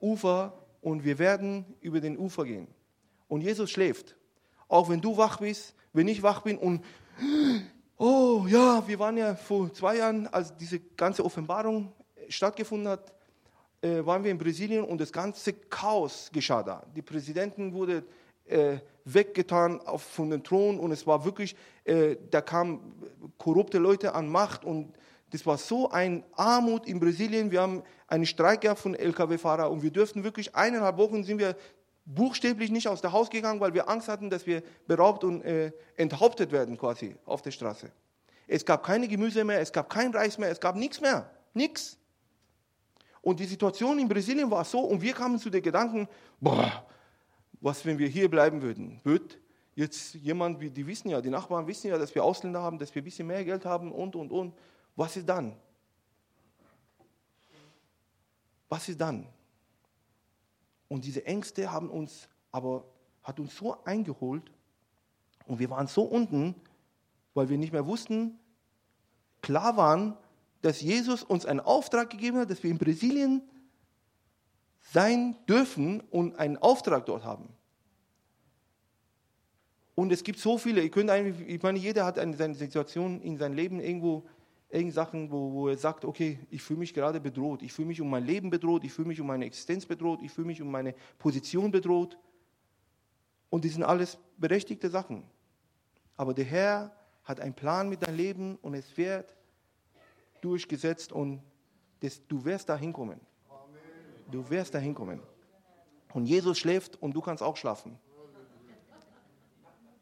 Ufer 0.00 0.52
und 0.80 1.04
wir 1.04 1.18
werden 1.18 1.64
über 1.80 2.00
den 2.00 2.18
Ufer 2.18 2.44
gehen. 2.44 2.68
Und 3.28 3.40
Jesus 3.40 3.70
schläft. 3.70 4.16
Auch 4.68 4.88
wenn 4.88 5.00
du 5.00 5.16
wach 5.16 5.38
bist, 5.38 5.74
wenn 5.92 6.06
ich 6.06 6.22
wach 6.22 6.42
bin 6.42 6.58
und, 6.58 6.84
oh 7.98 8.46
ja, 8.48 8.82
wir 8.86 8.98
waren 8.98 9.16
ja 9.16 9.34
vor 9.34 9.72
zwei 9.72 9.96
Jahren, 9.96 10.26
als 10.28 10.56
diese 10.56 10.80
ganze 10.80 11.24
Offenbarung 11.24 11.92
stattgefunden 12.28 12.88
hat, 12.88 13.12
äh, 13.82 14.04
waren 14.04 14.24
wir 14.24 14.30
in 14.30 14.38
Brasilien 14.38 14.84
und 14.84 15.00
das 15.00 15.12
ganze 15.12 15.52
Chaos 15.52 16.30
geschah 16.32 16.62
da. 16.62 16.82
Die 16.94 17.02
Präsidenten 17.02 17.72
wurden 17.72 18.02
äh, 18.46 18.78
weggetan 19.04 19.80
auf, 19.80 20.02
von 20.02 20.30
den 20.30 20.42
Thron 20.42 20.78
und 20.78 20.92
es 20.92 21.06
war 21.06 21.24
wirklich, 21.24 21.56
äh, 21.84 22.16
da 22.30 22.40
kamen 22.40 22.94
korrupte 23.38 23.78
Leute 23.78 24.14
an 24.14 24.28
Macht 24.28 24.64
und 24.64 24.92
das 25.30 25.44
war 25.44 25.58
so 25.58 25.90
ein 25.90 26.24
Armut 26.32 26.86
in 26.86 27.00
Brasilien. 27.00 27.50
Wir 27.50 27.60
haben 27.60 27.82
einen 28.06 28.26
Streik 28.26 28.60
gehabt 28.60 28.80
von 28.80 28.94
Lkw-Fahrer 28.94 29.70
und 29.70 29.82
wir 29.82 29.90
dürften 29.90 30.22
wirklich 30.24 30.54
eineinhalb 30.54 30.96
Wochen 30.98 31.24
sind 31.24 31.38
wir 31.38 31.56
buchstäblich 32.06 32.70
nicht 32.70 32.88
aus 32.88 33.02
dem 33.02 33.12
Haus 33.12 33.28
gegangen, 33.28 33.60
weil 33.60 33.74
wir 33.74 33.88
Angst 33.88 34.08
hatten, 34.08 34.30
dass 34.30 34.46
wir 34.46 34.62
beraubt 34.86 35.24
und 35.24 35.42
äh, 35.42 35.72
enthauptet 35.96 36.52
werden 36.52 36.78
quasi 36.78 37.16
auf 37.26 37.42
der 37.42 37.50
Straße. 37.50 37.90
Es 38.46 38.64
gab 38.64 38.84
keine 38.84 39.08
Gemüse 39.08 39.44
mehr, 39.44 39.60
es 39.60 39.72
gab 39.72 39.90
kein 39.90 40.14
Reis 40.14 40.38
mehr, 40.38 40.50
es 40.50 40.60
gab 40.60 40.76
nichts 40.76 41.00
mehr, 41.00 41.28
nichts. 41.52 41.98
Und 43.20 43.40
die 43.40 43.44
Situation 43.44 43.98
in 43.98 44.08
Brasilien 44.08 44.48
war 44.50 44.64
so 44.64 44.80
und 44.80 45.02
wir 45.02 45.12
kamen 45.12 45.38
zu 45.40 45.50
den 45.50 45.62
Gedanken, 45.62 46.08
boah, 46.40 46.86
was 47.60 47.84
wenn 47.84 47.98
wir 47.98 48.06
hier 48.06 48.30
bleiben 48.30 48.62
würden? 48.62 49.00
Wird 49.02 49.38
jetzt 49.74 50.14
jemand, 50.14 50.62
die 50.62 50.86
wissen 50.86 51.08
ja, 51.08 51.20
die 51.20 51.30
Nachbarn 51.30 51.66
wissen 51.66 51.88
ja, 51.88 51.98
dass 51.98 52.14
wir 52.14 52.22
Ausländer 52.22 52.62
haben, 52.62 52.78
dass 52.78 52.94
wir 52.94 53.02
ein 53.02 53.04
bisschen 53.04 53.26
mehr 53.26 53.44
Geld 53.44 53.64
haben 53.64 53.90
und, 53.90 54.14
und, 54.14 54.30
und. 54.30 54.54
Was 54.94 55.16
ist 55.16 55.28
dann? 55.28 55.56
Was 58.68 58.88
ist 58.88 59.00
dann? 59.00 59.26
Und 60.88 61.04
diese 61.04 61.26
Ängste 61.26 61.72
haben 61.72 61.90
uns 61.90 62.28
aber, 62.52 62.84
hat 63.22 63.40
uns 63.40 63.56
so 63.56 63.82
eingeholt 63.84 64.50
und 65.46 65.58
wir 65.58 65.70
waren 65.70 65.86
so 65.86 66.02
unten, 66.02 66.54
weil 67.34 67.48
wir 67.48 67.58
nicht 67.58 67.72
mehr 67.72 67.86
wussten, 67.86 68.38
klar 69.42 69.76
waren, 69.76 70.16
dass 70.62 70.80
Jesus 70.80 71.22
uns 71.22 71.46
einen 71.46 71.60
Auftrag 71.60 72.10
gegeben 72.10 72.38
hat, 72.38 72.50
dass 72.50 72.62
wir 72.62 72.70
in 72.70 72.78
Brasilien 72.78 73.42
sein 74.92 75.36
dürfen 75.48 76.00
und 76.10 76.38
einen 76.38 76.56
Auftrag 76.56 77.06
dort 77.06 77.24
haben. 77.24 77.48
Und 79.94 80.12
es 80.12 80.22
gibt 80.22 80.38
so 80.38 80.58
viele, 80.58 80.82
ich, 80.82 80.92
könnte 80.92 81.12
eigentlich, 81.12 81.48
ich 81.48 81.62
meine, 81.62 81.78
jeder 81.78 82.04
hat 82.04 82.18
eine, 82.18 82.36
seine 82.36 82.54
Situation 82.54 83.20
in 83.22 83.38
seinem 83.38 83.54
Leben 83.54 83.80
irgendwo 83.80 84.26
irgend 84.76 84.94
Sachen, 84.94 85.30
wo, 85.30 85.52
wo 85.52 85.68
er 85.68 85.76
sagt, 85.76 86.04
okay, 86.04 86.38
ich 86.50 86.62
fühle 86.62 86.80
mich 86.80 86.94
gerade 86.94 87.20
bedroht, 87.20 87.62
ich 87.62 87.72
fühle 87.72 87.88
mich 87.88 88.00
um 88.00 88.10
mein 88.10 88.24
Leben 88.24 88.50
bedroht, 88.50 88.84
ich 88.84 88.92
fühle 88.92 89.08
mich 89.08 89.20
um 89.20 89.26
meine 89.26 89.44
Existenz 89.44 89.86
bedroht, 89.86 90.20
ich 90.22 90.30
fühle 90.30 90.46
mich 90.46 90.62
um 90.62 90.70
meine 90.70 90.94
Position 91.18 91.70
bedroht. 91.70 92.18
Und 93.50 93.64
die 93.64 93.68
sind 93.68 93.82
alles 93.82 94.18
berechtigte 94.36 94.90
Sachen. 94.90 95.24
Aber 96.16 96.34
der 96.34 96.44
Herr 96.44 96.96
hat 97.24 97.40
einen 97.40 97.54
Plan 97.54 97.88
mit 97.88 98.02
deinem 98.02 98.16
Leben 98.16 98.56
und 98.56 98.74
es 98.74 98.96
wird 98.96 99.34
durchgesetzt 100.40 101.12
und 101.12 101.42
das, 102.00 102.26
du 102.26 102.44
wirst 102.44 102.68
da 102.68 102.76
hinkommen. 102.76 103.20
Du 104.30 104.48
wirst 104.50 104.74
da 104.74 104.78
hinkommen. 104.78 105.20
Und 106.12 106.26
Jesus 106.26 106.58
schläft 106.58 107.00
und 107.02 107.12
du 107.14 107.20
kannst 107.20 107.42
auch 107.42 107.56
schlafen. 107.56 107.98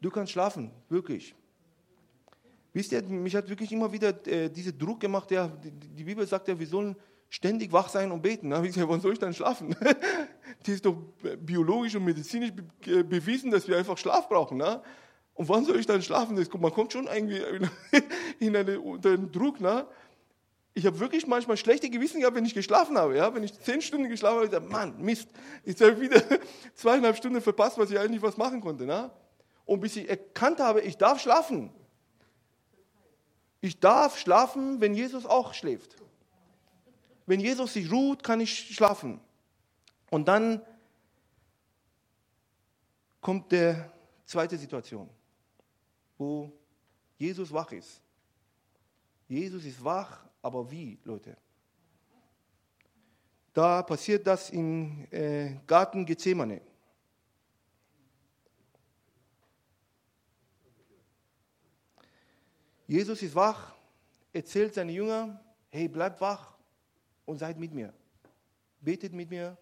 Du 0.01 0.09
kannst 0.09 0.31
schlafen, 0.31 0.71
wirklich. 0.89 1.35
Wisst 2.75 2.91
ihr, 2.91 3.01
mich 3.03 3.33
hat 3.33 3.47
wirklich 3.47 3.71
immer 3.71 3.89
wieder 3.89 4.13
äh, 4.27 4.49
dieser 4.49 4.73
Druck 4.73 4.99
gemacht, 4.99 5.31
ja, 5.31 5.47
die, 5.47 5.71
die, 5.71 6.03
Bibel 6.03 6.27
sagt 6.27 6.49
ja, 6.49 6.59
wir 6.59 6.67
sollen 6.67 6.93
ständig 7.29 7.71
wach 7.71 7.87
sein 7.87 8.11
und 8.11 8.21
beten. 8.21 8.49
Da 8.49 8.61
ich 8.61 8.75
wann 8.85 8.99
soll 8.99 9.13
ich 9.13 9.19
dann 9.19 9.33
schlafen? 9.33 9.73
das 10.59 10.67
ist 10.67 10.85
doch 10.85 10.97
biologisch 11.39 11.95
und 11.95 12.03
medizinisch 12.03 12.51
be 12.51 13.01
bewiesen, 13.05 13.49
dass 13.49 13.65
wir 13.69 13.77
einfach 13.77 13.97
Schlaf 13.97 14.27
brauchen. 14.27 14.57
Ne? 14.57 14.81
Und 15.35 15.47
wann 15.47 15.63
soll 15.63 15.79
ich 15.79 15.85
dann 15.85 16.01
schlafen? 16.01 16.35
Das, 16.35 16.51
man 16.51 16.73
kommt 16.73 16.91
schon 16.91 17.07
irgendwie 17.07 17.41
in 18.39 18.53
eine, 18.53 18.81
unter 18.81 19.13
einen 19.13 19.31
Druck. 19.31 19.61
Ne? 19.61 19.87
Ich 20.73 20.85
habe 20.85 20.99
wirklich 20.99 21.25
manchmal 21.27 21.55
schlechte 21.55 21.89
Gewissen 21.89 22.19
gehabt, 22.19 22.35
wenn 22.35 22.43
ich 22.43 22.53
geschlafen 22.53 22.97
habe. 22.97 23.15
Ja? 23.15 23.33
Wenn 23.33 23.43
ich 23.43 23.57
zehn 23.57 23.81
Stunden 23.81 24.09
geschlafen 24.09 24.35
habe, 24.35 24.45
ich 24.47 24.51
gesagt, 24.51 24.69
Mann, 24.69 25.01
Mist, 25.01 25.29
jetzt 25.63 25.79
habe 25.79 25.93
ich 25.93 26.01
wieder 26.01 26.21
zweieinhalb 26.73 27.15
Stunden 27.15 27.39
verpasst, 27.39 27.77
was 27.77 27.89
ich 27.89 27.97
eigentlich 27.97 28.21
was 28.21 28.35
machen 28.35 28.59
konnte. 28.59 28.85
Ne? 28.85 29.11
Und 29.63 29.79
bis 29.79 29.95
ich 29.95 30.09
erkannt 30.09 30.59
habe, 30.59 30.81
ich 30.81 30.97
darf 30.97 31.21
schlafen. 31.21 31.71
Ich 33.65 33.79
darf 33.79 34.19
schlafen, 34.19 34.79
wenn 34.79 34.93
Jesus 34.93 35.25
auch 35.25 35.55
schläft. 35.55 35.95
Wenn 37.25 37.39
Jesus 37.39 37.73
sich 37.73 37.91
ruht, 37.91 38.21
kann 38.21 38.39
ich 38.39 38.75
schlafen. 38.75 39.19
Und 40.11 40.27
dann 40.27 40.61
kommt 43.19 43.51
der 43.51 43.91
zweite 44.23 44.55
Situation, 44.55 45.09
wo 46.15 46.51
Jesus 47.17 47.51
wach 47.51 47.71
ist. 47.71 47.99
Jesus 49.27 49.65
ist 49.65 49.83
wach, 49.83 50.23
aber 50.43 50.69
wie, 50.69 50.99
Leute? 51.03 51.35
Da 53.51 53.81
passiert 53.81 54.27
das 54.27 54.51
im 54.51 55.07
äh, 55.09 55.55
Garten 55.65 56.05
Gethsemane. 56.05 56.61
Jesus 62.87 63.21
ist 63.21 63.35
wach, 63.35 63.73
erzählt 64.31 64.73
seine 64.73 64.91
Jünger, 64.91 65.39
hey, 65.69 65.87
bleibt 65.87 66.21
wach 66.21 66.57
und 67.25 67.37
seid 67.37 67.59
mit 67.59 67.73
mir. 67.73 67.93
Betet 68.81 69.13
mit 69.13 69.29
mir 69.29 69.57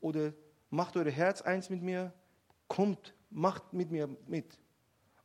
oder 0.00 0.32
macht 0.70 0.96
eure 0.96 1.10
Herz 1.10 1.42
eins 1.42 1.70
mit 1.70 1.82
mir. 1.82 2.12
Kommt, 2.68 3.14
macht 3.30 3.72
mit 3.72 3.90
mir 3.90 4.08
mit. 4.26 4.58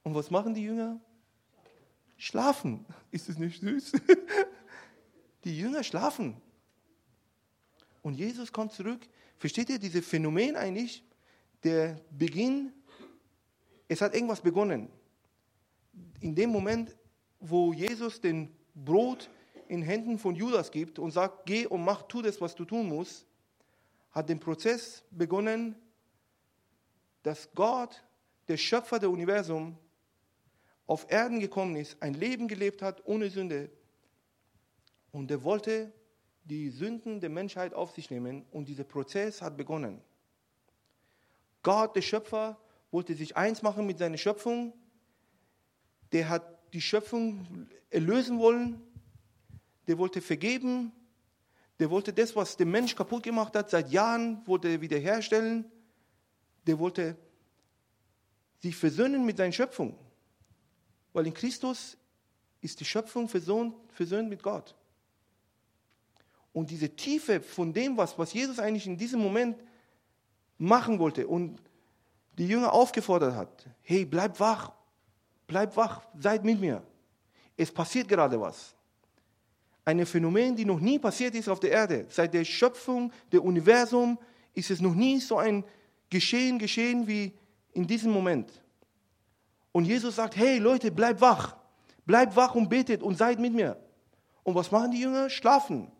Und 0.03 0.13
was 0.13 0.29
machen 0.29 0.53
die 0.53 0.63
Jünger? 0.63 0.99
Schlafen. 2.17 2.85
Ist 3.11 3.29
es 3.29 3.37
nicht 3.37 3.61
süß? 3.61 3.93
Die 5.43 5.57
Jünger 5.57 5.83
schlafen. 5.83 6.39
Und 8.03 8.13
Jesus 8.13 8.51
kommt 8.51 8.73
zurück. 8.73 9.01
Versteht 9.37 9.71
ihr 9.71 9.79
dieses 9.79 10.05
Phänomen 10.05 10.55
eigentlich? 10.55 11.03
Der 11.63 11.99
Beginn, 12.11 12.71
es 13.87 14.01
hat 14.01 14.13
irgendwas 14.13 14.39
begonnen. 14.39 14.87
In 16.19 16.35
dem 16.35 16.51
Moment, 16.51 16.95
wo 17.41 17.73
Jesus 17.73 18.21
den 18.21 18.55
Brot 18.73 19.29
in 19.67 19.81
Händen 19.81 20.17
von 20.17 20.35
Judas 20.35 20.71
gibt 20.71 20.99
und 20.99 21.11
sagt, 21.11 21.45
geh 21.45 21.65
und 21.65 21.83
mach, 21.83 22.03
tu 22.03 22.21
das, 22.21 22.39
was 22.39 22.55
du 22.55 22.65
tun 22.65 22.87
musst, 22.87 23.25
hat 24.11 24.29
den 24.29 24.39
Prozess 24.39 25.03
begonnen, 25.11 25.75
dass 27.23 27.49
Gott, 27.53 28.03
der 28.47 28.57
Schöpfer 28.57 28.99
der 28.99 29.09
Universum, 29.09 29.77
auf 30.87 31.09
Erden 31.09 31.39
gekommen 31.39 31.75
ist, 31.75 32.01
ein 32.01 32.13
Leben 32.13 32.47
gelebt 32.47 32.81
hat 32.81 33.05
ohne 33.05 33.29
Sünde. 33.29 33.69
Und 35.11 35.31
er 35.31 35.43
wollte 35.43 35.91
die 36.43 36.69
Sünden 36.69 37.19
der 37.19 37.29
Menschheit 37.29 37.73
auf 37.73 37.91
sich 37.91 38.09
nehmen 38.09 38.45
und 38.51 38.67
dieser 38.67 38.83
Prozess 38.83 39.41
hat 39.41 39.57
begonnen. 39.57 40.01
Gott, 41.63 41.95
der 41.95 42.01
Schöpfer, 42.01 42.59
wollte 42.91 43.15
sich 43.15 43.37
eins 43.37 43.61
machen 43.61 43.85
mit 43.85 43.99
seiner 43.99 44.17
Schöpfung. 44.17 44.73
Der 46.11 46.27
hat 46.27 46.60
die 46.73 46.81
Schöpfung 46.81 47.67
erlösen 47.89 48.39
wollen, 48.39 48.81
der 49.87 49.97
wollte 49.97 50.21
vergeben, 50.21 50.91
der 51.79 51.89
wollte 51.89 52.13
das, 52.13 52.35
was 52.35 52.55
der 52.55 52.65
Mensch 52.65 52.95
kaputt 52.95 53.23
gemacht 53.23 53.55
hat, 53.55 53.69
seit 53.69 53.91
Jahren 53.91 54.45
wollte 54.45 54.67
er 54.67 54.81
wiederherstellen, 54.81 55.65
der 56.67 56.77
wollte 56.79 57.17
sich 58.59 58.75
versöhnen 58.75 59.25
mit 59.25 59.37
seiner 59.37 59.51
Schöpfung. 59.51 59.97
Weil 61.13 61.27
in 61.27 61.33
Christus 61.33 61.97
ist 62.61 62.79
die 62.79 62.85
Schöpfung 62.85 63.27
versöhnt, 63.27 63.73
versöhnt 63.89 64.29
mit 64.29 64.43
Gott. 64.43 64.75
Und 66.53 66.69
diese 66.69 66.95
Tiefe 66.95 67.41
von 67.41 67.73
dem, 67.73 67.97
was, 67.97 68.17
was 68.17 68.33
Jesus 68.33 68.59
eigentlich 68.59 68.85
in 68.85 68.97
diesem 68.97 69.19
Moment 69.19 69.57
machen 70.57 70.99
wollte 70.99 71.27
und 71.27 71.59
die 72.37 72.47
Jünger 72.47 72.71
aufgefordert 72.71 73.35
hat, 73.35 73.67
hey, 73.81 74.05
bleib 74.05 74.39
wach 74.39 74.71
Bleibt 75.51 75.75
wach, 75.75 76.01
seid 76.17 76.45
mit 76.45 76.61
mir. 76.61 76.81
Es 77.57 77.69
passiert 77.69 78.07
gerade 78.07 78.39
was. 78.39 78.73
Ein 79.83 80.05
Phänomen, 80.05 80.55
die 80.55 80.63
noch 80.63 80.79
nie 80.79 80.97
passiert 80.97 81.35
ist 81.35 81.49
auf 81.49 81.59
der 81.59 81.71
Erde. 81.71 82.05
Seit 82.07 82.33
der 82.33 82.45
Schöpfung 82.45 83.11
der 83.33 83.43
Universum 83.43 84.17
ist 84.53 84.71
es 84.71 84.79
noch 84.79 84.95
nie 84.95 85.19
so 85.19 85.37
ein 85.37 85.65
Geschehen 86.09 86.57
geschehen 86.57 87.05
wie 87.05 87.33
in 87.73 87.85
diesem 87.85 88.13
Moment. 88.13 88.49
Und 89.73 89.83
Jesus 89.83 90.15
sagt, 90.15 90.37
hey 90.37 90.57
Leute, 90.57 90.89
bleibt 90.89 91.19
wach. 91.19 91.57
Bleibt 92.05 92.33
wach 92.37 92.55
und 92.55 92.69
betet 92.69 93.03
und 93.03 93.17
seid 93.17 93.37
mit 93.37 93.53
mir. 93.53 93.75
Und 94.43 94.55
was 94.55 94.71
machen 94.71 94.91
die 94.91 95.01
Jünger? 95.01 95.29
Schlafen. 95.29 95.91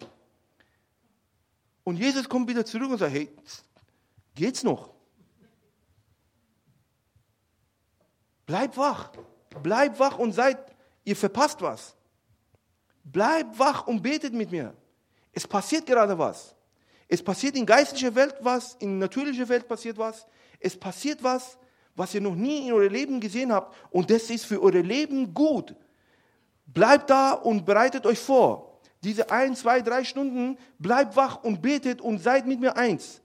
Und 1.83 1.97
Jesus 1.97 2.29
kommt 2.29 2.47
wieder 2.47 2.65
zurück 2.65 2.91
und 2.91 2.99
sagt, 2.99 3.11
hey, 3.11 3.29
geht's 4.33 4.63
noch? 4.63 4.91
Bleibt 8.45 8.77
wach. 8.77 9.11
Bleibt 9.59 9.99
wach 9.99 10.17
und 10.17 10.31
seid, 10.31 10.57
ihr 11.03 11.15
verpasst 11.15 11.61
was. 11.61 11.95
Bleibt 13.03 13.57
wach 13.59 13.87
und 13.87 14.01
betet 14.01 14.33
mit 14.33 14.51
mir. 14.51 14.73
Es 15.33 15.47
passiert 15.47 15.85
gerade 15.85 16.17
was. 16.17 16.55
Es 17.07 17.21
passiert 17.21 17.55
in 17.55 17.65
geistlicher 17.65 18.13
Welt 18.15 18.35
was, 18.39 18.75
in 18.75 18.97
natürlicher 18.97 19.47
Welt 19.49 19.67
passiert 19.67 19.97
was. 19.97 20.25
Es 20.59 20.77
passiert 20.77 21.21
was, 21.21 21.57
was 21.95 22.13
ihr 22.13 22.21
noch 22.21 22.35
nie 22.35 22.67
in 22.67 22.73
eurem 22.73 22.93
Leben 22.93 23.19
gesehen 23.19 23.51
habt. 23.51 23.75
Und 23.89 24.09
das 24.09 24.29
ist 24.29 24.45
für 24.45 24.61
euer 24.61 24.81
Leben 24.81 25.33
gut. 25.33 25.75
Bleibt 26.65 27.09
da 27.09 27.33
und 27.33 27.65
bereitet 27.65 28.05
euch 28.05 28.19
vor. 28.19 28.79
Diese 29.03 29.29
ein, 29.29 29.55
zwei, 29.55 29.81
drei 29.81 30.03
Stunden, 30.03 30.57
bleibt 30.77 31.15
wach 31.15 31.43
und 31.43 31.61
betet 31.61 32.01
und 32.01 32.19
seid 32.19 32.45
mit 32.45 32.59
mir 32.59 32.77
eins. 32.77 33.21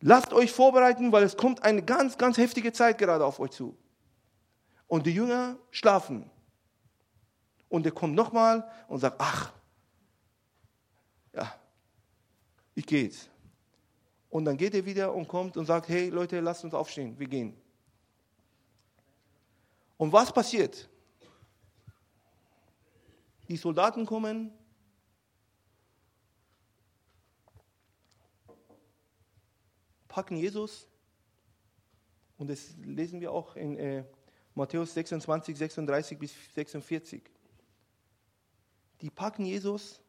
Lasst 0.00 0.32
euch 0.32 0.52
vorbereiten, 0.52 1.10
weil 1.12 1.24
es 1.24 1.36
kommt 1.36 1.62
eine 1.64 1.82
ganz, 1.82 2.18
ganz 2.18 2.36
heftige 2.36 2.72
Zeit 2.72 2.98
gerade 2.98 3.24
auf 3.24 3.40
euch 3.40 3.52
zu. 3.52 3.74
Und 4.86 5.06
die 5.06 5.12
Jünger 5.12 5.58
schlafen. 5.70 6.30
Und 7.68 7.86
er 7.86 7.92
kommt 7.92 8.14
nochmal 8.14 8.70
und 8.88 9.00
sagt, 9.00 9.16
ach, 9.18 9.52
ja, 11.32 11.54
ich 12.74 12.86
gehe 12.86 13.04
jetzt. 13.04 13.28
Und 14.30 14.44
dann 14.44 14.56
geht 14.56 14.74
er 14.74 14.84
wieder 14.84 15.14
und 15.14 15.28
kommt 15.28 15.56
und 15.56 15.66
sagt, 15.66 15.88
hey 15.88 16.08
Leute, 16.08 16.40
lasst 16.40 16.64
uns 16.64 16.74
aufstehen, 16.74 17.18
wir 17.18 17.28
gehen. 17.28 17.56
Und 19.96 20.12
was 20.12 20.32
passiert? 20.32 20.88
Die 23.48 23.56
Soldaten 23.56 24.06
kommen, 24.06 24.52
packen 30.08 30.36
Jesus 30.36 30.88
und 32.38 32.48
das 32.48 32.74
lesen 32.78 33.20
wir 33.20 33.32
auch 33.32 33.56
in 33.56 33.76
äh, 33.76 34.04
Matthäus 34.54 34.94
26, 34.94 35.56
36 35.56 36.18
bis 36.18 36.32
46. 36.54 37.22
Die 39.00 39.10
packen 39.10 39.44
Jesus 39.44 40.00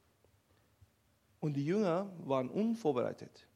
und 1.39 1.53
die 1.53 1.65
Jünger 1.65 2.11
waren 2.19 2.49
unvorbereitet. 2.49 3.47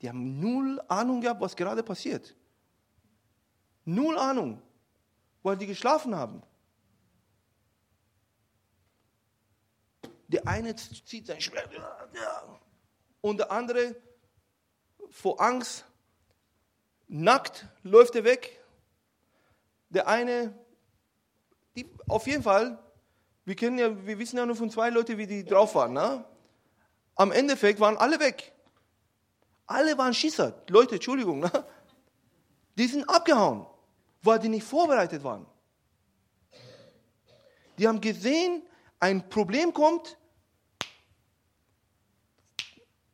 Die 0.00 0.08
haben 0.08 0.40
null 0.40 0.80
Ahnung 0.88 1.20
gehabt, 1.20 1.40
was 1.40 1.56
gerade 1.56 1.82
passiert. 1.82 2.34
Null 3.84 4.18
Ahnung, 4.18 4.60
weil 5.42 5.56
die 5.56 5.66
geschlafen 5.66 6.14
haben. 6.14 6.42
Der 10.28 10.46
eine 10.46 10.74
zieht 10.74 11.26
sein 11.26 11.40
Schwert 11.40 11.70
und 13.20 13.38
der 13.38 13.50
andere 13.50 13.94
vor 15.10 15.40
Angst 15.40 15.84
nackt 17.06 17.66
läuft 17.82 18.14
er 18.16 18.24
weg. 18.24 18.61
Der 19.92 20.08
eine, 20.08 20.54
die, 21.76 21.86
auf 22.08 22.26
jeden 22.26 22.42
Fall, 22.42 22.78
wir, 23.44 23.54
kennen 23.54 23.78
ja, 23.78 24.06
wir 24.06 24.18
wissen 24.18 24.38
ja 24.38 24.46
nur 24.46 24.56
von 24.56 24.70
zwei 24.70 24.90
Leuten, 24.90 25.18
wie 25.18 25.26
die 25.26 25.44
drauf 25.44 25.74
waren. 25.74 25.92
Ne? 25.92 26.24
Am 27.14 27.30
Endeffekt 27.30 27.78
waren 27.78 27.96
alle 27.96 28.18
weg. 28.18 28.52
Alle 29.66 29.96
waren 29.98 30.14
Schießer. 30.14 30.62
Leute, 30.68 30.94
Entschuldigung. 30.94 31.40
Ne? 31.40 31.50
Die 32.78 32.86
sind 32.86 33.08
abgehauen, 33.08 33.66
weil 34.22 34.38
die 34.38 34.48
nicht 34.48 34.66
vorbereitet 34.66 35.22
waren. 35.22 35.46
Die 37.78 37.86
haben 37.86 38.00
gesehen, 38.00 38.62
ein 38.98 39.28
Problem 39.28 39.74
kommt. 39.74 40.16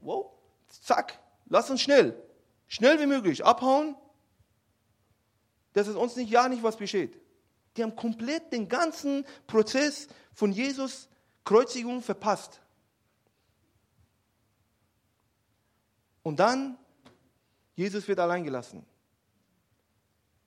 Wow, 0.00 0.32
zack, 0.68 1.18
lass 1.46 1.70
uns 1.70 1.82
schnell, 1.82 2.22
schnell 2.66 3.00
wie 3.00 3.06
möglich 3.06 3.44
abhauen, 3.44 3.96
dass 5.78 5.86
es 5.86 5.94
uns 5.94 6.16
nicht 6.16 6.30
ja 6.30 6.48
nicht 6.48 6.64
was 6.64 6.76
besteht. 6.76 7.16
Die 7.76 7.84
haben 7.84 7.94
komplett 7.94 8.52
den 8.52 8.68
ganzen 8.68 9.24
Prozess 9.46 10.08
von 10.34 10.50
Jesus 10.50 11.08
Kreuzigung 11.44 12.02
verpasst. 12.02 12.60
Und 16.24 16.40
dann, 16.40 16.76
Jesus 17.76 18.08
wird 18.08 18.18
allein 18.18 18.42
gelassen. 18.42 18.84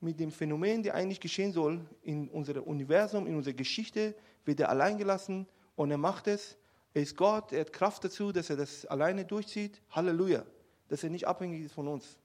Mit 0.02 0.20
dem 0.20 0.32
Phänomen, 0.32 0.84
der 0.84 0.96
eigentlich 0.96 1.22
geschehen 1.22 1.54
soll, 1.54 1.80
in 2.04 2.28
unserem 2.28 2.64
Universum, 2.64 3.26
in 3.26 3.36
unserer 3.36 3.54
Geschichte, 3.54 4.14
wird 4.44 4.60
er 4.60 4.70
allein 4.70 4.98
gelassen 4.98 5.48
und 5.78 5.92
er 5.92 5.98
macht 5.98 6.28
es. 6.28 6.58
Er 6.94 7.04
ist 7.04 7.16
Gott, 7.16 7.54
er 7.54 7.62
hat 7.62 7.72
Kraft 7.72 8.04
dazu, 8.04 8.34
dass 8.34 8.50
er 8.50 8.58
das 8.58 8.86
alleine 8.86 9.24
durchzieht. 9.24 9.82
Halleluja. 9.92 10.46
Dass 10.90 11.06
er 11.06 11.10
nicht 11.10 11.26
abhängig 11.26 11.64
ist 11.64 11.74
von 11.74 11.88
uns. 11.88 12.18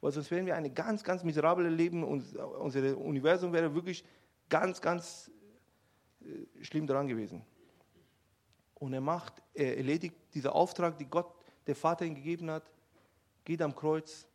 Weil 0.00 0.12
sonst 0.12 0.30
wären 0.30 0.46
wir 0.46 0.56
ein 0.56 0.74
ganz, 0.74 1.02
ganz 1.02 1.24
miserables 1.24 1.72
Leben 1.72 2.04
und 2.04 2.36
unser 2.36 2.96
Universum 2.98 3.52
wäre 3.52 3.74
wirklich 3.74 4.04
ganz, 4.48 4.80
ganz 4.80 5.30
äh, 6.20 6.64
schlimm 6.64 6.86
daran 6.86 7.08
gewesen. 7.08 7.44
Und 8.74 8.92
er 8.92 9.00
macht, 9.00 9.42
er 9.54 9.76
erledigt 9.78 10.14
diesen 10.34 10.50
Auftrag, 10.50 10.98
den 10.98 11.08
Gott, 11.08 11.32
der 11.66 11.74
Vater 11.74 12.04
ihm 12.04 12.14
gegeben 12.14 12.50
hat 12.50 12.70
geht 13.46 13.62
am 13.62 13.74
Kreuz, 13.74 14.26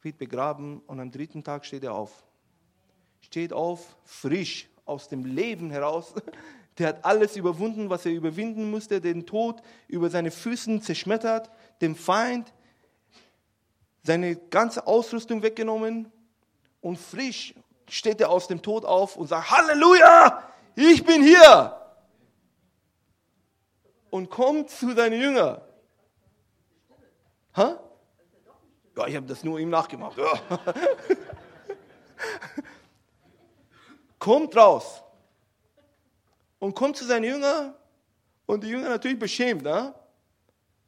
wird 0.00 0.16
begraben 0.16 0.80
und 0.86 1.00
am 1.00 1.10
dritten 1.10 1.44
Tag 1.44 1.66
steht 1.66 1.84
er 1.84 1.94
auf. 1.94 2.24
Steht 3.20 3.52
auf, 3.52 3.96
frisch 4.04 4.68
aus 4.86 5.08
dem 5.08 5.26
Leben 5.26 5.70
heraus. 5.70 6.14
Der 6.78 6.88
hat 6.88 7.04
alles 7.04 7.36
überwunden, 7.36 7.90
was 7.90 8.06
er 8.06 8.12
überwinden 8.12 8.70
musste, 8.70 9.02
den 9.02 9.26
Tod 9.26 9.60
über 9.88 10.08
seine 10.08 10.30
Füßen 10.30 10.80
zerschmettert, 10.80 11.50
dem 11.82 11.94
Feind 11.94 12.54
seine 14.02 14.36
ganze 14.36 14.86
Ausrüstung 14.86 15.42
weggenommen 15.42 16.10
und 16.80 16.98
frisch 16.98 17.54
steht 17.88 18.20
er 18.20 18.30
aus 18.30 18.48
dem 18.48 18.62
Tod 18.62 18.84
auf 18.84 19.16
und 19.16 19.28
sagt, 19.28 19.50
Halleluja, 19.50 20.42
ich 20.74 21.04
bin 21.04 21.22
hier. 21.22 21.78
Und 24.10 24.28
kommt 24.30 24.70
zu 24.70 24.94
seinen 24.94 25.20
Jüngern 25.20 25.60
Ha? 27.54 27.78
Ja, 28.96 29.06
ich 29.06 29.16
habe 29.16 29.26
das 29.26 29.44
nur 29.44 29.58
ihm 29.58 29.70
nachgemacht. 29.70 30.16
Ja. 30.18 30.40
kommt 34.18 34.56
raus 34.56 35.02
und 36.58 36.74
kommt 36.74 36.96
zu 36.96 37.04
seinen 37.04 37.24
Jüngern 37.24 37.74
und 38.46 38.62
die 38.64 38.68
Jünger 38.68 38.88
natürlich 38.88 39.18
beschämt, 39.18 39.62
ne? 39.62 39.94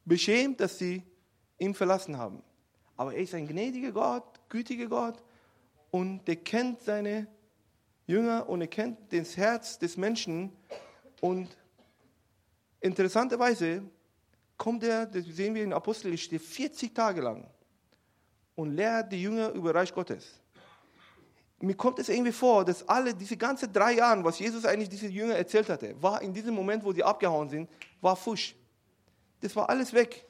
beschämt, 0.05 0.59
dass 0.59 0.77
sie 0.77 1.03
ihn 1.57 1.73
verlassen 1.73 2.17
haben. 2.17 2.41
Aber 2.97 3.13
er 3.13 3.21
ist 3.21 3.33
ein 3.33 3.47
gnädiger 3.47 3.91
Gott, 3.91 4.23
gütiger 4.49 4.87
Gott 4.87 5.23
und 5.91 6.27
er 6.27 6.37
kennt 6.37 6.81
seine 6.81 7.27
Jünger 8.07 8.47
und 8.47 8.61
er 8.61 8.67
kennt 8.67 9.11
das 9.11 9.35
Herz 9.35 9.79
des 9.79 9.97
Menschen 9.97 10.51
und 11.21 11.49
interessanterweise 12.79 13.83
kommt 14.57 14.83
er, 14.83 15.05
das 15.05 15.25
sehen 15.25 15.55
wir 15.55 15.63
in 15.63 15.73
Apostelgeschichte, 15.73 16.39
40 16.39 16.93
Tage 16.93 17.21
lang 17.21 17.47
und 18.55 18.75
lehrt 18.75 19.11
die 19.11 19.21
Jünger 19.21 19.49
über 19.51 19.75
Reich 19.75 19.93
Gottes. 19.93 20.39
Mir 21.59 21.75
kommt 21.75 21.99
es 21.99 22.09
irgendwie 22.09 22.31
vor, 22.31 22.63
dass 22.65 22.87
alle 22.87 23.13
diese 23.13 23.37
ganzen 23.37 23.71
drei 23.71 23.93
Jahre, 23.93 24.23
was 24.23 24.39
Jesus 24.39 24.65
eigentlich 24.65 24.89
diese 24.89 25.07
Jünger 25.07 25.35
erzählt 25.35 25.69
hatte, 25.69 26.01
war 26.01 26.21
in 26.21 26.33
diesem 26.33 26.53
Moment, 26.53 26.83
wo 26.83 26.91
sie 26.91 27.03
abgehauen 27.03 27.49
sind, 27.49 27.69
war 28.01 28.15
Fusch. 28.15 28.55
Das 29.41 29.55
war 29.55 29.69
alles 29.69 29.93
weg. 29.93 30.25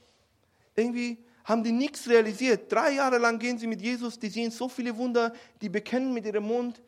Irgendwie 0.76 1.18
haben 1.46 1.64
die 1.64 1.72
nichts 1.72 2.10
realisiert. 2.10 2.72
Drei 2.72 2.94
Jahre 2.94 3.20
lang 3.20 3.38
gehen 3.38 3.58
sie 3.58 3.68
mit 3.68 3.80
Jesus, 3.80 4.20
die 4.20 4.30
sehen 4.30 4.52
so 4.52 4.68
viele 4.68 4.98
Wunder, 4.98 5.32
die 5.62 5.70
bekennen 5.70 6.12
mit 6.12 6.26
ihrem 6.26 6.46
Mund, 6.46 6.82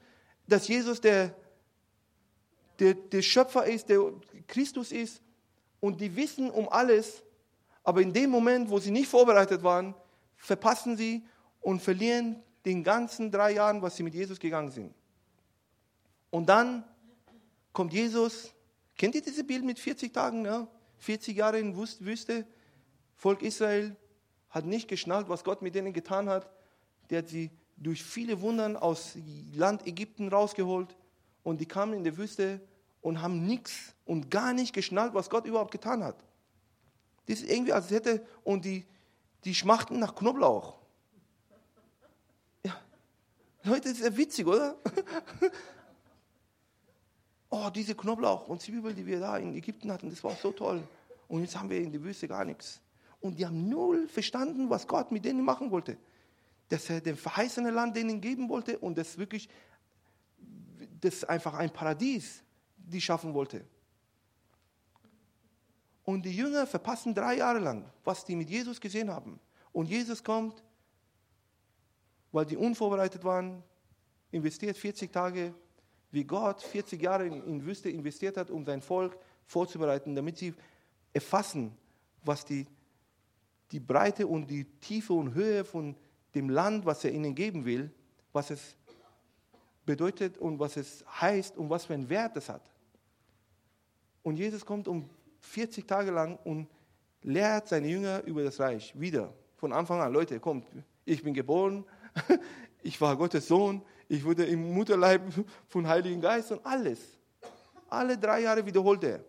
dass 0.48 0.68
Jesus 0.68 1.00
der, 1.00 1.34
der, 2.80 2.96
der 2.96 3.22
Schöpfer 3.22 3.66
ist, 3.66 3.88
der 3.88 4.12
Christus 4.48 4.92
ist. 4.92 5.22
Und 5.80 6.02
die 6.02 6.14
wissen 6.16 6.50
um 6.50 6.68
alles, 6.70 7.22
aber 7.84 8.02
in 8.02 8.12
dem 8.12 8.32
Moment, 8.32 8.70
wo 8.70 8.80
sie 8.80 8.90
nicht 8.90 9.08
vorbereitet 9.08 9.62
waren, 9.62 9.94
verpassen 10.36 10.98
sie 10.98 11.24
und 11.62 11.80
verlieren 11.80 12.42
den 12.66 12.84
ganzen 12.84 13.32
drei 13.32 13.54
Jahren, 13.54 13.82
was 13.84 13.96
sie 13.96 14.04
mit 14.04 14.16
Jesus 14.16 14.40
gegangen 14.40 14.72
sind. 14.72 14.92
Und 16.32 16.50
dann 16.50 16.84
kommt 17.74 17.94
Jesus, 17.94 18.52
kennt 18.98 19.14
ihr 19.14 19.22
dieses 19.22 19.46
Bild 19.46 19.64
mit 19.64 19.78
40 19.78 20.12
Tagen? 20.12 20.46
Ja? 20.46 20.68
40 20.98 21.38
Jahre 21.38 21.60
in 21.60 21.78
Wüste, 21.78 22.48
Volk 23.16 23.44
Israel 23.44 23.96
hat 24.58 24.66
nicht 24.66 24.88
geschnallt, 24.88 25.30
was 25.30 25.44
Gott 25.44 25.62
mit 25.62 25.76
denen 25.76 25.94
getan 25.94 26.30
hat. 26.30 26.50
Der 27.10 27.20
hat 27.20 27.30
sie 27.30 27.52
durch 27.78 28.04
viele 28.04 28.42
Wundern 28.42 28.76
aus 28.76 29.16
Land 29.54 29.86
Ägypten 29.88 30.30
rausgeholt 30.30 30.96
und 31.44 31.62
die 31.62 31.66
kamen 31.66 31.94
in 31.94 32.04
der 32.04 32.18
Wüste 32.18 32.60
und 33.02 33.22
haben 33.22 33.46
nichts 33.46 33.94
und 34.06 34.30
gar 34.32 34.54
nicht 34.54 34.74
geschnallt, 34.74 35.14
was 35.14 35.30
Gott 35.30 35.46
überhaupt 35.46 35.72
getan 35.72 36.04
hat. 36.04 36.18
Das 37.28 37.40
ist 37.40 37.50
irgendwie, 37.50 37.74
als 37.74 37.92
hätte, 37.92 38.26
und 38.44 38.66
die, 38.66 38.86
die 39.44 39.54
schmachten 39.54 40.00
nach 40.00 40.16
Knoblauch. 40.16 40.78
Ja. 42.64 42.76
Leute, 43.64 43.90
das 43.90 44.00
ist 44.00 44.06
ja 44.06 44.18
witzig, 44.18 44.48
oder? 44.48 44.76
oh, 47.50 47.70
diese 47.74 47.96
Knoblauch 47.96 48.48
und 48.48 48.62
Zwiebeln, 48.62 48.96
die 48.96 49.06
wir 49.06 49.20
da 49.20 49.38
in 49.38 49.54
Ägypten 49.54 49.92
hatten, 49.92 50.10
das 50.10 50.24
war 50.24 50.36
so 50.36 50.52
toll. 50.52 50.82
Und 51.28 51.42
jetzt 51.42 51.58
haben 51.58 51.70
wir 51.70 51.80
in 51.80 51.92
der 51.92 52.02
Wüste 52.04 52.28
gar 52.28 52.46
nichts. 52.46 52.80
Und 53.28 53.38
die 53.38 53.46
haben 53.46 53.68
null 53.68 54.08
verstanden, 54.08 54.70
was 54.70 54.88
Gott 54.88 55.12
mit 55.12 55.26
denen 55.26 55.44
machen 55.44 55.70
wollte. 55.70 55.98
Dass 56.70 56.90
er 56.90 57.02
dem 57.02 57.18
verheißene 57.18 57.72
Land 57.72 57.98
denen 57.98 58.22
geben 58.22 58.48
wollte 58.48 58.80
und 58.80 58.98
das 58.98 59.18
wirklich, 59.18 59.50
das 61.02 61.26
einfach 61.26 61.54
ein 61.56 61.72
Paradies. 61.72 62.44
die 62.78 63.02
schaffen 63.02 63.34
wollte. 63.34 63.66
Und 66.06 66.24
die 66.24 66.34
Jünger 66.34 66.66
verpassen 66.66 67.14
drei 67.14 67.36
Jahre 67.36 67.60
lang, 67.60 67.84
was 68.06 68.24
die 68.24 68.34
mit 68.38 68.50
Jesus 68.50 68.80
gesehen 68.80 69.12
haben. 69.12 69.42
Und 69.74 69.90
Jesus 69.90 70.24
kommt, 70.24 70.64
weil 72.32 72.46
die 72.46 72.56
unvorbereitet 72.56 73.26
waren, 73.26 73.62
investiert 74.32 74.78
40 74.78 75.12
Tage, 75.12 75.54
wie 76.12 76.24
Gott 76.24 76.62
40 76.62 77.02
Jahre 77.02 77.28
in, 77.28 77.44
in 77.44 77.66
Wüste 77.66 77.90
investiert 77.90 78.38
hat, 78.38 78.50
um 78.50 78.64
sein 78.64 78.82
Volk 78.82 79.18
vorzubereiten, 79.46 80.16
damit 80.16 80.38
sie 80.38 80.54
erfassen, 81.12 81.76
was 82.24 82.46
die, 82.46 82.66
die 83.72 83.80
Breite 83.80 84.28
und 84.28 84.50
die 84.50 84.66
Tiefe 84.80 85.14
und 85.14 85.34
Höhe 85.34 85.64
von 85.64 85.96
dem 86.36 86.50
Land, 86.50 86.86
was 86.86 87.04
er 87.04 87.12
ihnen 87.12 87.36
geben 87.36 87.66
will, 87.66 87.92
was 88.32 88.50
es 88.52 88.76
bedeutet 89.86 90.38
und 90.38 90.60
was 90.60 90.78
es 90.78 91.04
heißt 91.22 91.58
und 91.58 91.70
was 91.70 91.86
für 91.86 91.94
einen 91.94 92.10
Wert 92.10 92.38
es 92.38 92.50
hat. 92.50 92.62
Und 94.24 94.38
Jesus 94.38 94.66
kommt 94.66 94.88
um 94.88 95.10
40 95.40 95.88
Tage 95.88 96.12
lang 96.12 96.38
und 96.44 96.68
lehrt 97.24 97.68
seine 97.68 97.88
Jünger 97.88 98.24
über 98.24 98.44
das 98.44 98.60
Reich 98.60 98.94
wieder. 99.00 99.34
Von 99.56 99.74
Anfang 99.74 100.02
an, 100.02 100.12
Leute, 100.12 100.40
kommt, 100.40 100.66
ich 101.06 101.24
bin 101.24 101.34
geboren, 101.34 101.86
ich 102.84 103.00
war 103.00 103.16
Gottes 103.16 103.48
Sohn, 103.48 103.82
ich 104.08 104.24
wurde 104.24 104.46
im 104.46 104.74
Mutterleib 104.74 105.22
von 105.68 105.88
Heiligen 105.88 106.22
Geist 106.22 106.52
und 106.52 106.66
alles. 106.66 107.00
Alle 107.90 108.18
drei 108.18 108.42
Jahre 108.42 108.66
wiederholt 108.66 109.04
er 109.04 109.24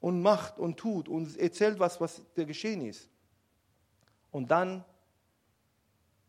und 0.00 0.22
macht 0.22 0.58
und 0.58 0.76
tut 0.76 1.08
und 1.08 1.36
erzählt 1.38 1.78
was, 1.78 2.00
was 2.00 2.22
da 2.34 2.44
geschehen 2.44 2.80
ist. 2.82 3.08
Und 4.38 4.48
dann 4.52 4.84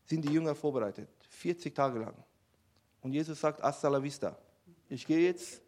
sind 0.04 0.24
die 0.24 0.32
Jünger 0.32 0.56
vorbereitet, 0.56 1.08
40 1.28 1.72
Tage 1.72 2.00
lang. 2.00 2.16
Und 3.02 3.12
Jesus 3.12 3.40
sagt, 3.40 3.62
hasta 3.62 3.86
la 3.88 4.02
vista. 4.02 4.36
Ich 4.88 5.06
gehe 5.06 5.28
jetzt 5.28 5.62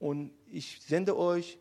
und 0.00 0.32
ich 0.46 0.80
sende 0.80 1.14
euch 1.14 1.58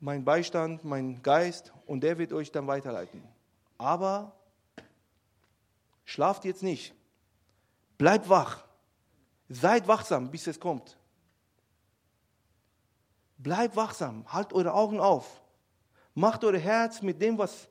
meinen 0.00 0.24
Beistand, 0.24 0.82
meinen 0.82 1.22
Geist 1.22 1.72
und 1.86 2.00
der 2.00 2.18
wird 2.18 2.32
euch 2.32 2.50
dann 2.50 2.66
weiterleiten. 2.66 3.22
Aber 3.78 4.36
schlaft 6.04 6.44
jetzt 6.44 6.64
nicht. 6.64 6.92
Bleibt 7.96 8.28
wach. 8.28 8.64
Seid 9.48 9.86
wachsam, 9.86 10.28
bis 10.28 10.48
es 10.48 10.58
kommt. 10.58 10.98
Bleibt 13.38 13.76
wachsam. 13.76 14.24
Halt 14.32 14.52
eure 14.52 14.74
Augen 14.74 14.98
auf. 14.98 15.40
Macht 16.14 16.42
euer 16.42 16.58
Herz 16.58 17.00
mit 17.00 17.22
dem, 17.22 17.38
was. 17.38 17.68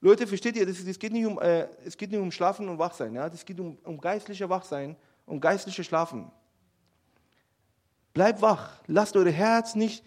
Leute, 0.00 0.26
versteht 0.26 0.56
ihr, 0.56 0.66
das, 0.66 0.84
das 0.84 0.98
geht, 0.98 1.12
um, 1.12 1.38
äh, 1.40 1.68
es 1.84 1.96
geht 1.96 2.10
nicht 2.10 2.20
um 2.20 2.30
Schlafen 2.30 2.68
und 2.68 2.78
Wachsein. 2.78 3.14
Ja? 3.14 3.28
Das 3.28 3.44
geht 3.44 3.58
um, 3.58 3.78
um 3.84 4.00
geistliche 4.00 4.48
Wachsein, 4.48 4.96
um 5.24 5.40
geistliche 5.40 5.82
Schlafen. 5.84 6.30
Bleibt 8.12 8.40
wach. 8.40 8.82
Lasst 8.86 9.16
euer 9.16 9.30
Herz 9.30 9.74
nicht 9.74 10.04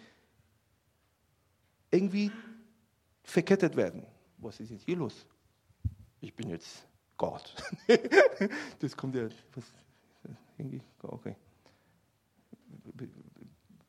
irgendwie 1.92 2.32
verkettet 3.24 3.76
werden. 3.76 4.06
Was 4.38 4.60
ist 4.60 4.70
jetzt 4.72 4.86
hier 4.86 4.98
los? 4.98 5.28
Ich 6.22 6.34
bin 6.36 6.50
jetzt 6.50 6.86
Gott. 7.18 7.54
das 8.80 8.96
kommt 8.96 9.16
ja. 9.16 9.28
Was, 9.54 9.66
okay. 11.02 11.36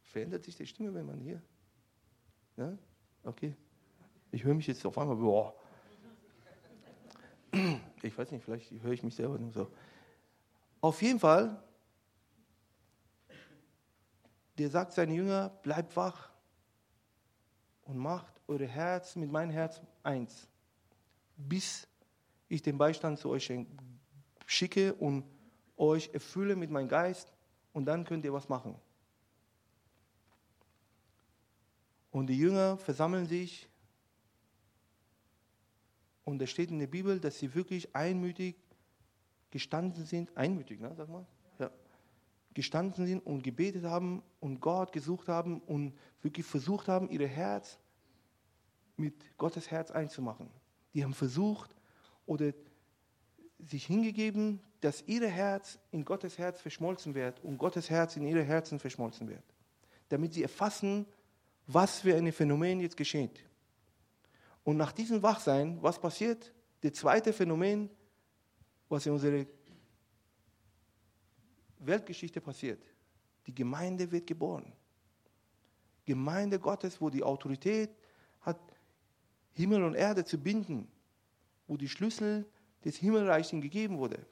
Verändert 0.03 0.45
sich 0.45 0.57
die 0.57 0.67
Stimme, 0.67 0.93
wenn 0.93 1.07
man 1.07 1.21
hier. 1.21 1.41
Ja? 2.57 2.77
Okay. 3.25 3.55
Ich 4.33 4.45
höre 4.45 4.55
mich 4.55 4.67
jetzt 4.67 4.85
auf 4.85 4.99
einmal, 4.99 5.17
boah. 5.17 5.55
Ich 8.03 8.17
weiß 8.17 8.31
nicht, 8.31 8.45
vielleicht 8.45 8.71
höre 8.71 8.93
ich 8.93 9.03
mich 9.03 9.15
selber 9.15 9.39
nur 9.39 9.53
so. 9.53 9.71
Auf 10.81 11.03
jeden 11.03 11.21
Fall, 11.21 11.63
der 14.57 14.71
sagt 14.71 14.93
seinen 14.93 15.15
Jünger, 15.15 15.51
bleibt 15.63 15.97
wach 15.97 16.31
und 17.85 17.99
macht 17.99 18.41
eure 18.47 18.67
Herz 18.67 19.17
mit 19.17 19.31
meinem 19.31 19.51
Herz 19.51 19.81
eins, 20.03 20.49
bis 21.37 21.87
ich 22.49 22.63
den 22.63 22.79
Beistand 22.79 23.19
zu 23.19 23.31
euch 23.31 23.53
schicke 24.47 24.95
und 24.95 25.25
euch 25.77 26.11
erfülle 26.13 26.57
mit 26.57 26.71
meinem 26.71 26.89
Geist 26.89 27.33
und 27.73 27.87
dann 27.87 28.05
könnt 28.05 28.25
ihr 28.25 28.33
was 28.33 28.49
machen. 28.49 28.75
Und 32.11 32.27
die 32.27 32.37
Jünger 32.37 32.77
versammeln 32.77 33.27
sich 33.27 33.70
und 36.31 36.41
es 36.41 36.51
steht 36.51 36.71
in 36.71 36.79
der 36.79 36.87
Bibel, 36.87 37.19
dass 37.19 37.39
sie 37.39 37.55
wirklich 37.55 37.95
einmütig 37.95 38.57
gestanden 39.51 40.05
sind, 40.07 40.37
einmütig, 40.37 40.81
ne, 40.81 40.93
sag 40.97 41.09
mal, 41.09 41.27
ja, 41.59 41.71
gestanden 42.55 43.07
sind 43.07 43.27
und 43.27 43.43
gebetet 43.43 43.85
haben 43.85 44.23
und 44.39 44.61
Gott 44.61 44.93
gesucht 44.93 45.29
haben 45.29 45.61
und 45.61 45.95
wirklich 46.23 46.47
versucht 46.47 46.89
haben, 46.89 47.11
ihr 47.11 47.27
Herz 47.27 47.79
mit 48.97 49.15
Gottes 49.39 49.71
Herz 49.71 49.91
einzumachen. 49.91 50.49
Die 50.95 51.03
haben 51.03 51.15
versucht 51.15 51.75
oder 52.27 52.53
sich 53.59 53.87
hingegeben, 53.87 54.61
dass 54.81 55.03
ihr 55.07 55.27
Herz 55.29 55.79
in 55.91 56.05
Gottes 56.05 56.39
Herz 56.39 56.61
verschmolzen 56.61 57.15
wird 57.15 57.43
und 57.43 57.59
Gottes 57.59 57.91
Herz 57.91 58.17
in 58.17 58.27
ihre 58.27 58.43
Herzen 58.43 58.79
verschmolzen 58.79 59.29
wird. 59.29 59.45
Damit 60.09 60.35
sie 60.35 60.43
erfassen, 60.43 61.07
was 61.67 62.01
für 62.01 62.17
ein 62.17 62.33
Phänomen 62.33 62.81
jetzt 62.81 62.97
geschieht. 62.97 63.45
Und 64.71 64.77
nach 64.77 64.93
diesem 64.93 65.21
Wachsein, 65.21 65.83
was 65.83 65.99
passiert? 65.99 66.53
Das 66.81 66.93
zweite 66.93 67.33
Phänomen, 67.33 67.91
was 68.89 69.05
in 69.05 69.11
unserer 69.11 69.45
Weltgeschichte 71.81 72.41
passiert. 72.41 72.81
Die 73.49 73.53
Gemeinde 73.53 74.09
wird 74.09 74.29
geboren. 74.29 74.73
Gemeinde 76.05 76.61
Gottes, 76.61 77.01
wo 77.01 77.11
die 77.11 77.25
Autorität 77.25 77.91
hat, 78.43 78.61
Himmel 79.55 79.83
und 79.83 79.97
Erde 79.97 80.25
zu 80.25 80.39
binden, 80.39 80.87
wo 81.67 81.77
die 81.77 81.89
Schlüssel 81.89 82.49
des 82.85 82.95
Himmelreichs 82.95 83.51
gegeben 83.51 83.99
wurde, 83.99 84.25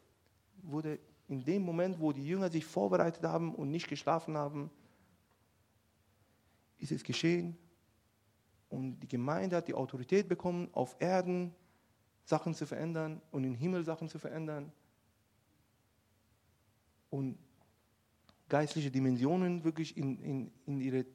wurde 0.62 1.00
in 1.26 1.44
dem 1.44 1.62
Moment, 1.62 1.98
wo 1.98 2.12
die 2.12 2.24
Jünger 2.24 2.48
sich 2.48 2.64
vorbereitet 2.64 3.24
haben 3.24 3.56
und 3.56 3.72
nicht 3.72 3.88
geschlafen 3.88 4.36
haben, 4.36 4.70
ist 6.78 6.92
es 6.92 7.02
geschehen. 7.02 7.58
Und 8.68 9.00
die 9.00 9.08
Gemeinde 9.08 9.56
hat 9.56 9.68
die 9.68 9.74
Autorität 9.74 10.28
bekommen, 10.28 10.68
auf 10.72 10.96
Erden 10.98 11.54
Sachen 12.24 12.54
zu 12.54 12.66
verändern 12.66 13.22
und 13.30 13.44
im 13.44 13.54
Himmel 13.54 13.84
Sachen 13.84 14.08
zu 14.08 14.18
verändern. 14.18 14.70
Und 17.10 17.38
geistliche 18.48 18.90
Dimensionen 18.90 19.64
wirklich 19.64 19.96
in, 19.96 20.20
in, 20.22 20.52
in, 20.66 20.80
ihre, 20.80 21.06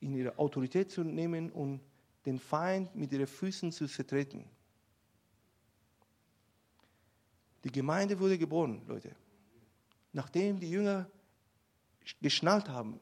in 0.00 0.14
ihre 0.14 0.38
Autorität 0.38 0.90
zu 0.90 1.04
nehmen 1.04 1.50
und 1.52 1.80
den 2.24 2.40
Feind 2.40 2.94
mit 2.96 3.12
ihren 3.12 3.26
Füßen 3.26 3.70
zu 3.70 3.86
zertreten. 3.86 4.44
Die 7.62 7.70
Gemeinde 7.70 8.18
wurde 8.18 8.38
geboren, 8.38 8.82
Leute. 8.86 9.14
Nachdem 10.12 10.58
die 10.58 10.70
Jünger 10.70 11.08
geschnallt 12.20 12.68
haben, 12.68 13.00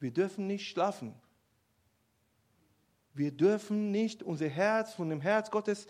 wir 0.00 0.10
dürfen 0.10 0.46
nicht 0.46 0.68
schlafen. 0.68 1.14
Wir 3.14 3.32
dürfen 3.32 3.90
nicht 3.90 4.22
unser 4.22 4.48
Herz 4.48 4.94
von 4.94 5.10
dem 5.10 5.20
Herz 5.20 5.50
Gottes 5.50 5.86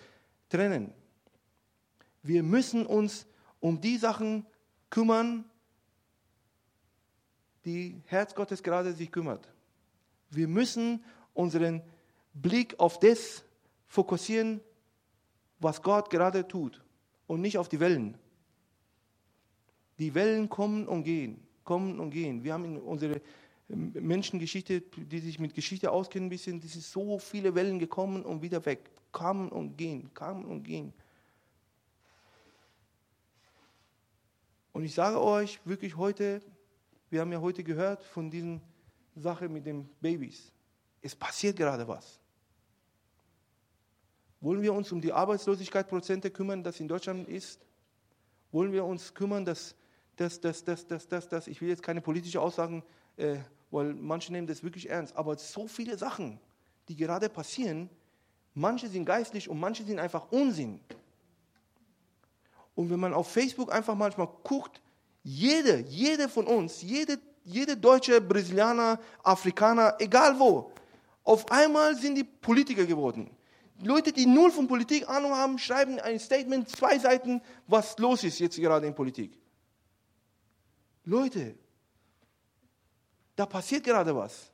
trennen. 0.49 0.93
Wir 2.23 2.43
müssen 2.43 2.87
uns 2.87 3.27
um 3.61 3.81
die 3.81 3.97
Sachen 3.99 4.47
kümmern, 4.91 5.45
die 7.65 8.01
Herz 8.07 8.35
Gottes 8.35 8.63
gerade 8.63 8.93
sich 8.93 9.11
kümmert. 9.11 9.49
Wir 10.31 10.49
müssen 10.49 11.05
unseren 11.35 11.83
Blick 12.35 12.79
auf 12.79 12.99
das 12.99 13.45
fokussieren, 13.87 14.61
was 15.59 15.83
Gott 15.83 16.11
gerade 16.11 16.47
tut 16.47 16.83
und 17.27 17.41
nicht 17.41 17.59
auf 17.59 17.69
die 17.69 17.81
Wellen. 17.81 18.17
Die 19.99 20.15
Wellen 20.15 20.49
kommen 20.49 20.87
und 20.87 21.05
gehen, 21.05 21.47
kommen 21.65 21.99
und 21.99 22.11
gehen. 22.11 22.45
Wir 22.45 22.53
haben 22.53 22.65
in 22.65 22.77
unserer 22.79 23.21
Menschengeschichte, 23.69 24.81
die 24.81 25.19
sich 25.19 25.39
mit 25.39 25.55
Geschichte 25.55 25.91
auskennen, 25.91 26.27
ein 26.27 26.31
bisschen, 26.31 26.59
es 26.65 26.73
sind 26.73 26.85
so 26.85 27.19
viele 27.19 27.55
Wellen 27.55 27.79
gekommen 27.79 28.25
und 28.25 28.41
wieder 28.41 28.65
weg, 28.65 28.91
kamen 29.13 29.51
und 29.51 29.77
gehen, 29.77 30.13
kamen 30.15 30.45
und 30.47 30.63
gehen. 30.63 30.93
Und 34.73 34.85
ich 34.85 34.95
sage 34.95 35.21
euch 35.21 35.61
wirklich 35.67 35.97
heute, 35.97 36.41
wir 37.11 37.21
haben 37.21 37.33
ja 37.33 37.41
heute 37.41 37.63
gehört 37.63 38.03
von 38.05 38.31
diesen 38.31 38.61
Sache 39.17 39.49
mit 39.49 39.67
den 39.67 39.89
Babys. 40.01 40.53
Es 41.03 41.15
passiert 41.15 41.57
gerade 41.57 41.87
was. 41.87 42.19
Wollen 44.41 44.63
wir 44.63 44.73
uns 44.73 44.93
um 44.93 45.01
die 45.01 45.13
Arbeitslosigkeitsprozente 45.13 46.31
kümmern, 46.31 46.63
das 46.63 46.81
in 46.81 46.89
Deutschland 46.89 47.29
ist? 47.29 47.61
Wollen 48.53 48.73
wir 48.73 48.85
uns 48.85 49.13
kümmern, 49.13 49.45
dass, 49.45 49.75
dass, 50.17 50.41
dass, 50.41 50.65
dass, 50.65 50.87
dass, 50.87 51.09
dass, 51.09 51.29
dass 51.29 51.47
ich 51.49 51.61
will 51.61 51.69
jetzt 51.69 51.83
keine 51.83 52.01
politischen 52.01 52.39
Aussagen, 52.39 52.83
äh, 53.17 53.39
weil 53.71 53.95
manche 53.95 54.33
nehmen 54.33 54.47
das 54.47 54.63
wirklich 54.63 54.89
ernst, 54.89 55.17
aber 55.17 55.37
so 55.37 55.67
viele 55.67 55.97
Sachen, 55.97 56.41
die 56.89 56.97
gerade 56.97 57.29
passieren, 57.29 57.91
manche 58.55 58.89
sind 58.89 59.05
geistlich 59.05 59.49
und 59.49 59.61
manche 59.61 59.85
sind 59.85 59.99
einfach 59.99 60.31
Unsinn. 60.31 60.81
Und 62.75 62.91
wenn 62.91 63.01
man 63.01 63.13
auf 63.13 63.31
Facebook 63.31 63.73
einfach 63.73 63.95
manchmal 63.95 64.29
guckt, 64.43 64.81
jede, 65.23 65.81
jede 65.81 66.29
von 66.29 66.47
uns, 66.47 66.81
jede, 66.81 67.19
jede 67.45 67.77
Deutsche, 67.77 68.21
Brasilianer, 68.21 69.01
Afrikaner, 69.23 69.97
egal 69.99 70.39
wo. 70.39 70.73
Auf 71.25 71.51
einmal 71.51 71.97
sind 71.97 72.15
die 72.15 72.25
Politiker 72.25 72.87
geworden. 72.87 73.31
Leute, 73.83 74.13
die 74.13 74.27
null 74.27 74.51
von 74.51 74.67
Politik 74.67 75.09
Ahnung 75.09 75.33
haben, 75.33 75.59
schreiben 75.59 76.01
ein 76.01 76.19
Statement, 76.19 76.69
zwei 76.69 76.99
Seiten, 76.99 77.41
was 77.67 77.99
los 77.99 78.25
ist 78.25 78.39
jetzt 78.39 78.57
gerade 78.57 78.87
in 78.87 78.95
Politik. 78.95 79.39
Leute, 81.05 81.55
da 83.39 83.47
passiert 83.47 83.85
gerade 83.85 84.15
was. 84.17 84.51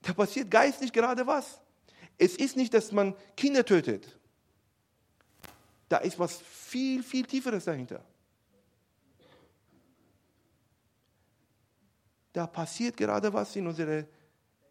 Da 0.00 0.14
passiert 0.14 0.50
geistlich 0.50 0.90
gerade 0.90 1.26
was. 1.26 1.60
Es 2.16 2.34
ist 2.34 2.56
nicht, 2.56 2.72
dass 2.72 2.90
man 2.90 3.14
Kinder 3.36 3.62
tötet. 3.62 4.18
Da 5.86 5.98
ist 5.98 6.18
was 6.18 6.38
viel, 6.38 7.02
viel 7.02 7.26
Tieferes 7.26 7.66
dahinter. 7.66 8.02
Da 12.32 12.46
passiert 12.46 12.96
gerade 12.96 13.30
was 13.30 13.54
in 13.56 13.66
unserer 13.66 14.06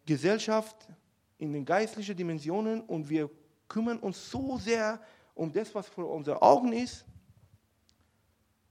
Gesellschaft, 0.04 0.88
in 1.38 1.52
den 1.52 1.64
geistlichen 1.64 2.16
Dimensionen 2.16 2.80
und 2.80 3.08
wir 3.08 3.30
kümmern 3.68 4.00
uns 4.00 4.30
so 4.30 4.58
sehr 4.58 5.00
um 5.32 5.52
das, 5.52 5.72
was 5.76 5.86
vor 5.86 6.10
unseren 6.10 6.38
Augen 6.38 6.72
ist, 6.72 7.04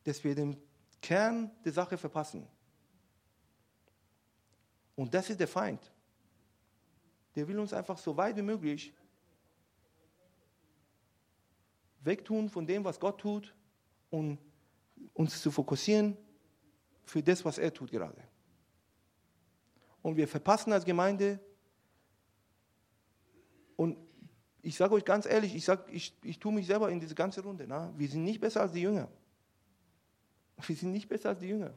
dass 0.03 0.21
wir 0.25 0.35
den 0.35 0.57
Kern 1.01 1.51
der 1.63 1.71
Sache 1.71 1.97
verpassen. 1.97 2.45
Und 4.95 5.13
das 5.13 5.29
ist 5.29 5.39
der 5.39 5.47
Feind. 5.47 5.91
Der 7.35 7.47
will 7.47 7.59
uns 7.59 7.73
einfach 7.73 7.97
so 7.97 8.15
weit 8.15 8.37
wie 8.37 8.41
möglich 8.41 8.93
wegtun 12.01 12.49
von 12.49 12.65
dem, 12.65 12.83
was 12.83 12.99
Gott 12.99 13.19
tut 13.19 13.53
und 14.09 14.37
uns 15.13 15.41
zu 15.41 15.51
fokussieren 15.51 16.15
für 17.03 17.21
das, 17.21 17.43
was 17.43 17.57
er 17.57 17.73
tut 17.73 17.91
gerade. 17.91 18.21
Und 20.01 20.15
wir 20.15 20.27
verpassen 20.27 20.71
als 20.71 20.85
Gemeinde, 20.85 21.39
und 23.75 23.97
ich 24.61 24.75
sage 24.75 24.93
euch 24.93 25.03
ganz 25.03 25.25
ehrlich, 25.25 25.55
ich, 25.55 25.65
sag, 25.65 25.91
ich, 25.91 26.15
ich 26.23 26.39
tue 26.39 26.53
mich 26.53 26.67
selber 26.67 26.89
in 26.89 26.99
diese 26.99 27.15
ganze 27.15 27.41
Runde, 27.41 27.65
na? 27.67 27.93
wir 27.97 28.07
sind 28.07 28.23
nicht 28.23 28.39
besser 28.39 28.61
als 28.61 28.71
die 28.71 28.81
Jünger. 28.81 29.09
Wir 30.65 30.75
sind 30.75 30.91
nicht 30.91 31.09
besser 31.09 31.29
als 31.29 31.39
die 31.39 31.47
Jünger. 31.47 31.73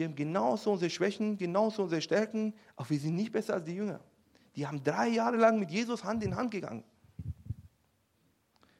Wir 0.00 0.06
haben 0.06 0.16
genauso 0.16 0.72
unsere 0.72 0.88
Schwächen, 0.88 1.36
genauso 1.36 1.82
unsere 1.82 2.00
Stärken, 2.00 2.54
aber 2.74 2.88
wir 2.88 2.98
sind 2.98 3.16
nicht 3.16 3.32
besser 3.32 3.52
als 3.52 3.64
die 3.64 3.74
Jünger. 3.74 4.00
Die 4.56 4.66
haben 4.66 4.82
drei 4.82 5.08
Jahre 5.08 5.36
lang 5.36 5.60
mit 5.60 5.70
Jesus 5.70 6.04
Hand 6.04 6.24
in 6.24 6.36
Hand 6.36 6.52
gegangen. 6.52 6.84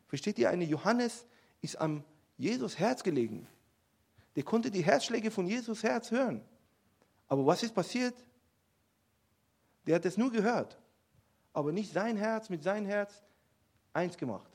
Versteht 0.06 0.38
ihr, 0.38 0.48
eine 0.48 0.64
Johannes 0.64 1.26
ist 1.60 1.78
am 1.78 2.04
Jesus 2.38 2.78
Herz 2.78 3.02
gelegen. 3.02 3.46
Der 4.34 4.44
konnte 4.44 4.70
die 4.70 4.82
Herzschläge 4.82 5.30
von 5.30 5.46
Jesus 5.46 5.82
Herz 5.82 6.10
hören. 6.10 6.40
Aber 7.28 7.44
was 7.44 7.62
ist 7.62 7.74
passiert? 7.74 8.14
Der 9.86 9.96
hat 9.96 10.06
es 10.06 10.16
nur 10.16 10.32
gehört, 10.32 10.78
aber 11.52 11.70
nicht 11.70 11.92
sein 11.92 12.16
Herz 12.16 12.48
mit 12.48 12.62
seinem 12.62 12.86
Herz 12.86 13.22
eins 13.92 14.16
gemacht. 14.16 14.50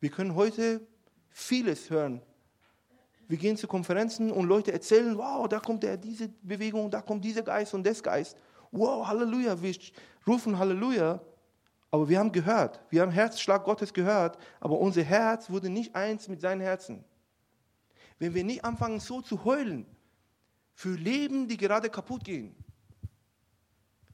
Wir 0.00 0.08
können 0.08 0.34
heute 0.34 0.80
vieles 1.28 1.90
hören 1.90 2.22
wir 3.28 3.38
gehen 3.38 3.56
zu 3.56 3.66
Konferenzen 3.66 4.30
und 4.30 4.46
Leute 4.46 4.72
erzählen, 4.72 5.16
wow, 5.18 5.48
da 5.48 5.58
kommt 5.58 5.82
der, 5.82 5.96
diese 5.96 6.28
Bewegung, 6.42 6.90
da 6.90 7.02
kommt 7.02 7.24
dieser 7.24 7.42
Geist 7.42 7.74
und 7.74 7.84
das 7.84 8.02
Geist. 8.02 8.36
Wow, 8.70 9.06
Halleluja, 9.06 9.60
wir 9.60 9.74
rufen 10.26 10.58
Halleluja. 10.58 11.20
Aber 11.90 12.08
wir 12.08 12.18
haben 12.18 12.32
gehört, 12.32 12.80
wir 12.90 13.02
haben 13.02 13.12
Herzschlag 13.12 13.64
Gottes 13.64 13.94
gehört, 13.94 14.38
aber 14.60 14.78
unser 14.78 15.02
Herz 15.02 15.48
wurde 15.48 15.70
nicht 15.70 15.94
eins 15.94 16.28
mit 16.28 16.40
seinem 16.40 16.60
Herzen. 16.60 17.04
Wenn 18.18 18.34
wir 18.34 18.44
nicht 18.44 18.64
anfangen 18.64 19.00
so 19.00 19.22
zu 19.22 19.44
heulen 19.44 19.86
für 20.74 20.94
Leben, 20.94 21.48
die 21.48 21.56
gerade 21.56 21.88
kaputt 21.88 22.24
gehen, 22.24 22.54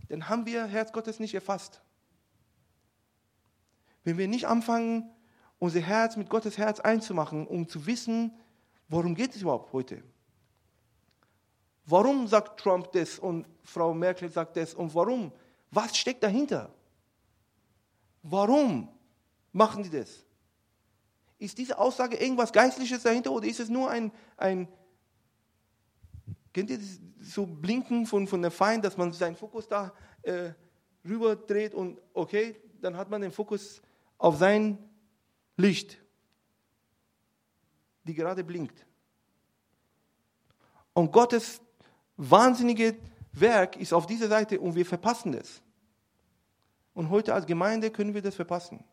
dann 0.08 0.28
haben 0.28 0.44
wir 0.44 0.66
Herz 0.66 0.92
Gottes 0.92 1.18
nicht 1.18 1.34
erfasst. 1.34 1.82
Wenn 4.04 4.18
wir 4.18 4.28
nicht 4.28 4.46
anfangen, 4.46 5.10
unser 5.58 5.80
Herz 5.80 6.16
mit 6.16 6.28
Gottes 6.28 6.58
Herz 6.58 6.80
einzumachen, 6.80 7.46
um 7.46 7.68
zu 7.68 7.86
wissen, 7.86 8.36
Worum 8.92 9.14
geht 9.14 9.34
es 9.34 9.40
überhaupt 9.40 9.72
heute? 9.72 10.02
Warum 11.86 12.26
sagt 12.26 12.60
Trump 12.60 12.92
das 12.92 13.18
und 13.18 13.46
Frau 13.64 13.94
Merkel 13.94 14.28
sagt 14.28 14.54
das 14.58 14.74
und 14.74 14.94
warum? 14.94 15.32
Was 15.70 15.96
steckt 15.96 16.22
dahinter? 16.22 16.70
Warum 18.22 18.90
machen 19.50 19.82
die 19.82 19.88
das? 19.88 20.26
Ist 21.38 21.56
diese 21.56 21.78
Aussage 21.78 22.18
irgendwas 22.18 22.52
Geistliches 22.52 23.02
dahinter 23.02 23.32
oder 23.32 23.46
ist 23.46 23.60
es 23.60 23.70
nur 23.70 23.88
ein, 23.88 24.12
ein 24.36 24.68
kennt 26.52 26.68
ihr 26.68 26.76
das, 26.76 27.00
so 27.18 27.46
Blinken 27.46 28.04
von, 28.04 28.26
von 28.26 28.42
der 28.42 28.50
Feind, 28.50 28.84
dass 28.84 28.98
man 28.98 29.10
seinen 29.14 29.36
Fokus 29.36 29.66
da 29.66 29.94
äh, 30.20 30.50
rüber 31.02 31.34
dreht 31.34 31.72
und 31.72 31.98
okay, 32.12 32.60
dann 32.82 32.98
hat 32.98 33.08
man 33.08 33.22
den 33.22 33.32
Fokus 33.32 33.80
auf 34.18 34.36
sein 34.36 34.76
Licht 35.56 36.01
die 38.04 38.14
gerade 38.14 38.44
blinkt. 38.44 38.86
Und 40.94 41.12
Gottes 41.12 41.60
wahnsinnige 42.16 42.96
Werk 43.32 43.76
ist 43.76 43.92
auf 43.92 44.06
dieser 44.06 44.28
Seite 44.28 44.60
und 44.60 44.74
wir 44.74 44.84
verpassen 44.84 45.34
es. 45.34 45.62
Und 46.94 47.08
heute 47.08 47.32
als 47.32 47.46
Gemeinde 47.46 47.90
können 47.90 48.12
wir 48.12 48.22
das 48.22 48.34
verpassen. 48.34 48.84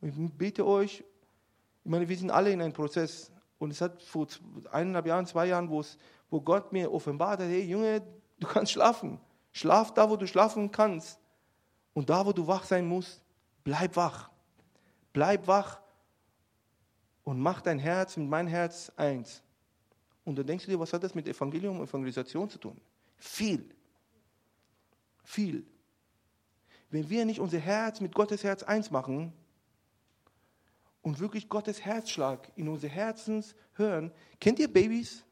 Ich 0.00 0.12
bete 0.36 0.66
euch, 0.66 1.04
ich 1.84 1.90
meine, 1.90 2.08
wir 2.08 2.16
sind 2.16 2.30
alle 2.30 2.52
in 2.52 2.60
einem 2.60 2.72
Prozess. 2.72 3.30
Und 3.58 3.70
es 3.70 3.80
hat 3.80 4.02
vor 4.02 4.26
eineinhalb 4.70 5.06
Jahren, 5.06 5.26
zwei 5.26 5.46
Jahren, 5.46 5.70
wo 5.70 6.40
Gott 6.40 6.72
mir 6.72 6.92
offenbart 6.92 7.40
hat, 7.40 7.48
hey 7.48 7.62
Junge, 7.62 8.02
du 8.38 8.46
kannst 8.46 8.72
schlafen. 8.72 9.20
Schlaf 9.52 9.94
da, 9.94 10.08
wo 10.10 10.16
du 10.16 10.26
schlafen 10.26 10.70
kannst. 10.70 11.18
Und 11.94 12.10
da, 12.10 12.24
wo 12.24 12.32
du 12.32 12.46
wach 12.46 12.64
sein 12.64 12.86
musst, 12.86 13.22
bleib 13.64 13.96
wach. 13.96 14.30
Bleib 15.12 15.46
wach 15.46 15.80
und 17.28 17.38
mach 17.40 17.60
dein 17.60 17.78
Herz 17.78 18.16
mit 18.16 18.26
meinem 18.26 18.48
Herz 18.48 18.90
eins. 18.96 19.42
Und 20.24 20.38
dann 20.38 20.46
denkst 20.46 20.64
du 20.64 20.70
dir, 20.70 20.80
was 20.80 20.94
hat 20.94 21.04
das 21.04 21.14
mit 21.14 21.28
Evangelium 21.28 21.78
und 21.78 21.86
Evangelisation 21.86 22.48
zu 22.48 22.56
tun? 22.56 22.80
Viel. 23.18 23.68
Viel. 25.24 25.66
Wenn 26.88 27.10
wir 27.10 27.26
nicht 27.26 27.38
unser 27.38 27.58
Herz 27.58 28.00
mit 28.00 28.14
Gottes 28.14 28.44
Herz 28.44 28.62
eins 28.62 28.90
machen 28.90 29.34
und 31.02 31.20
wirklich 31.20 31.50
Gottes 31.50 31.84
Herzschlag 31.84 32.50
in 32.56 32.66
unser 32.66 32.88
Herzens 32.88 33.54
hören, 33.74 34.10
kennt 34.40 34.58
ihr 34.58 34.72
Babys? 34.72 35.22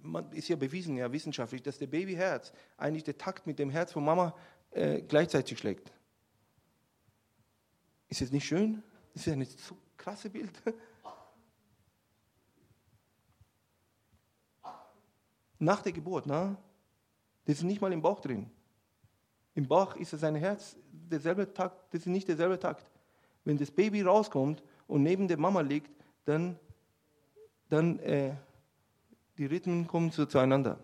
Man 0.00 0.30
ist 0.32 0.48
ja 0.48 0.56
bewiesen, 0.56 0.98
ja 0.98 1.10
wissenschaftlich, 1.10 1.62
dass 1.62 1.78
der 1.78 1.86
Babyherz 1.86 2.52
eigentlich 2.76 3.04
der 3.04 3.16
Takt 3.16 3.46
mit 3.46 3.58
dem 3.58 3.70
Herz 3.70 3.90
von 3.90 4.04
Mama 4.04 4.36
äh, 4.72 5.00
gleichzeitig 5.00 5.58
schlägt. 5.58 5.94
Ist 8.10 8.20
das 8.20 8.32
nicht 8.32 8.44
schön? 8.44 8.82
Ist 9.14 9.24
ja 9.24 9.34
nicht 9.34 9.58
so 9.58 9.78
krasse 9.96 10.30
Bild. 10.30 10.52
Nach 15.58 15.80
der 15.82 15.92
Geburt, 15.92 16.26
ne? 16.26 16.56
Das 17.46 17.58
ist 17.58 17.64
nicht 17.64 17.80
mal 17.80 17.92
im 17.92 18.02
Bauch 18.02 18.20
drin. 18.20 18.50
Im 19.54 19.66
Bauch 19.66 19.96
ist 19.96 20.12
es 20.12 20.20
sein 20.20 20.34
Herz, 20.34 20.76
derselbe 20.92 21.52
Takt, 21.52 21.94
das 21.94 22.02
ist 22.02 22.06
nicht 22.08 22.28
derselbe 22.28 22.58
Takt. 22.58 22.90
Wenn 23.44 23.56
das 23.56 23.70
Baby 23.70 24.02
rauskommt 24.02 24.62
und 24.86 25.02
neben 25.02 25.28
der 25.28 25.38
Mama 25.38 25.60
liegt, 25.60 25.90
dann, 26.24 26.58
dann 27.68 27.98
äh, 28.00 28.34
die 29.38 29.46
Rhythmen 29.46 29.86
kommen 29.86 30.10
so 30.10 30.26
zueinander. 30.26 30.78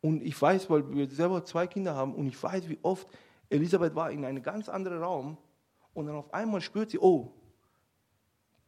Und 0.00 0.22
ich 0.22 0.40
weiß, 0.40 0.68
weil 0.68 0.94
wir 0.94 1.08
selber 1.08 1.44
zwei 1.44 1.66
Kinder 1.66 1.94
haben 1.94 2.14
und 2.14 2.26
ich 2.26 2.42
weiß, 2.42 2.68
wie 2.68 2.78
oft 2.82 3.06
Elisabeth 3.48 3.94
war 3.94 4.10
in 4.10 4.24
einem 4.24 4.42
ganz 4.42 4.68
anderen 4.68 5.02
Raum 5.02 5.38
und 5.94 6.06
dann 6.06 6.16
auf 6.16 6.34
einmal 6.34 6.60
spürt 6.60 6.90
sie, 6.90 6.98
oh, 6.98 7.32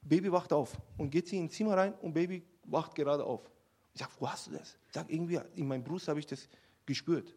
Baby 0.04 0.30
wacht 0.30 0.52
auf 0.52 0.78
und 0.98 1.10
geht 1.10 1.26
sie 1.26 1.38
ins 1.38 1.54
Zimmer 1.54 1.76
rein 1.76 1.94
und 2.02 2.12
Baby 2.12 2.42
wacht 2.64 2.94
gerade 2.94 3.24
auf. 3.24 3.50
Ich 3.94 4.00
sage, 4.00 4.12
wo 4.18 4.28
hast 4.28 4.48
du 4.48 4.52
das? 4.52 4.76
Ich 4.88 4.94
sage, 4.94 5.12
irgendwie 5.12 5.40
in 5.56 5.66
meinem 5.66 5.82
Brust 5.82 6.08
habe 6.08 6.18
ich 6.18 6.26
das 6.26 6.48
gespürt. 6.84 7.34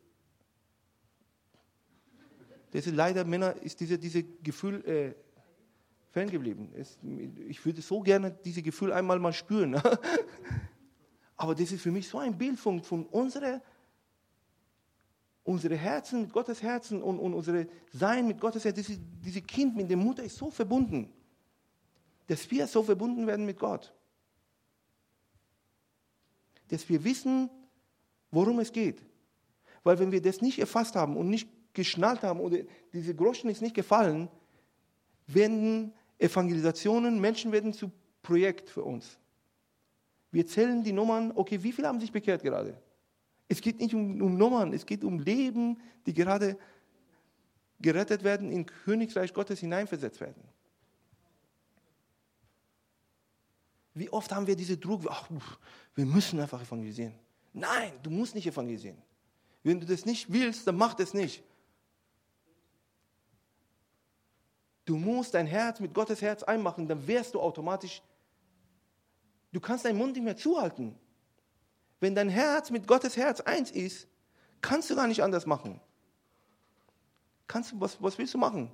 Das 2.71 2.85
ist 2.85 2.95
leider, 2.95 3.23
Männer, 3.23 3.55
ist 3.61 3.79
dieses 3.79 3.99
diese 3.99 4.23
Gefühl 4.23 4.83
äh, 4.85 5.15
ferngeblieben. 6.11 6.73
Es, 6.75 6.97
ich 7.47 7.63
würde 7.65 7.81
so 7.81 8.01
gerne 8.01 8.31
dieses 8.31 8.63
Gefühl 8.63 8.91
einmal 8.91 9.19
mal 9.19 9.33
spüren. 9.33 9.81
Aber 11.37 11.55
das 11.55 11.71
ist 11.71 11.81
für 11.81 11.91
mich 11.91 12.09
so 12.09 12.17
ein 12.17 12.37
Bild 12.37 12.59
von, 12.59 12.83
von 12.83 13.05
unserer 13.05 13.61
unsere 15.43 15.77
Herzen 15.77 16.23
mit 16.23 16.33
Gottes 16.33 16.61
Herzen 16.61 17.01
und, 17.01 17.19
und 17.19 17.33
unsere 17.33 17.67
Sein 17.93 18.27
mit 18.27 18.41
Gottes 18.41 18.65
Herzen, 18.65 18.83
diese, 18.83 18.99
diese 18.99 19.41
Kind 19.41 19.77
mit 19.77 19.89
der 19.89 19.95
Mutter 19.95 20.21
ist 20.21 20.35
so 20.35 20.51
verbunden 20.51 21.13
dass 22.27 22.49
wir 22.51 22.67
so 22.67 22.83
verbunden 22.83 23.25
werden 23.27 23.45
mit 23.45 23.59
Gott. 23.59 23.93
Dass 26.67 26.87
wir 26.89 27.03
wissen, 27.03 27.49
worum 28.31 28.59
es 28.59 28.71
geht. 28.71 29.01
Weil 29.83 29.99
wenn 29.99 30.11
wir 30.11 30.21
das 30.21 30.41
nicht 30.41 30.59
erfasst 30.59 30.95
haben 30.95 31.15
und 31.15 31.29
nicht 31.29 31.49
geschnallt 31.73 32.23
haben 32.23 32.39
oder 32.39 32.59
diese 32.93 33.15
Groschen 33.15 33.49
ist 33.49 33.61
nicht 33.61 33.75
gefallen, 33.75 34.29
werden 35.27 35.93
Evangelisationen, 36.17 37.19
Menschen 37.21 37.51
werden 37.51 37.73
zu 37.73 37.91
Projekt 38.21 38.69
für 38.69 38.83
uns. 38.83 39.17
Wir 40.31 40.45
zählen 40.45 40.83
die 40.83 40.91
Nummern, 40.91 41.31
okay, 41.35 41.63
wie 41.63 41.71
viele 41.71 41.87
haben 41.87 41.99
sich 41.99 42.11
bekehrt 42.11 42.43
gerade? 42.43 42.81
Es 43.47 43.61
geht 43.61 43.79
nicht 43.79 43.93
um, 43.93 44.21
um 44.21 44.37
Nummern, 44.37 44.73
es 44.73 44.85
geht 44.85 45.03
um 45.03 45.19
Leben, 45.19 45.79
die 46.05 46.13
gerade 46.13 46.57
gerettet 47.79 48.23
werden, 48.23 48.51
in 48.51 48.65
Königreich 48.65 49.33
Gottes 49.33 49.59
hineinversetzt 49.59 50.19
werden. 50.19 50.43
Wie 53.97 54.11
oft 54.11 54.31
haben 54.31 54.45
wir 54.45 54.55
diese 54.55 54.77
Druck, 54.77 55.01
ach, 55.09 55.27
wir 55.95 56.05
müssen 56.05 56.39
einfach 56.39 56.61
evangelisieren. 56.61 57.15
Nein, 57.51 57.93
du 58.03 58.11
musst 58.11 58.35
nicht 58.35 58.45
evangelisieren. 58.45 59.01
Wenn 59.63 59.79
du 59.79 59.87
das 59.87 60.05
nicht 60.05 60.31
willst, 60.31 60.67
dann 60.67 60.77
mach 60.77 60.93
das 60.93 61.15
nicht. 61.15 61.43
Du 64.85 64.97
musst 64.97 65.33
dein 65.33 65.47
Herz 65.47 65.79
mit 65.79 65.95
Gottes 65.95 66.21
Herz 66.21 66.43
einmachen, 66.43 66.87
dann 66.87 67.07
wirst 67.07 67.33
du 67.33 67.41
automatisch, 67.41 68.03
du 69.51 69.59
kannst 69.59 69.83
deinen 69.83 69.97
Mund 69.97 70.13
nicht 70.13 70.23
mehr 70.23 70.37
zuhalten. 70.37 70.95
Wenn 71.99 72.13
dein 72.13 72.29
Herz 72.29 72.69
mit 72.69 72.85
Gottes 72.85 73.17
Herz 73.17 73.41
eins 73.41 73.71
ist, 73.71 74.07
kannst 74.61 74.91
du 74.91 74.95
gar 74.95 75.07
nicht 75.07 75.23
anders 75.23 75.47
machen. 75.47 75.81
Kannst 77.47 77.73
was, 77.79 77.99
was 78.01 78.15
willst 78.19 78.35
du 78.35 78.37
machen? 78.37 78.71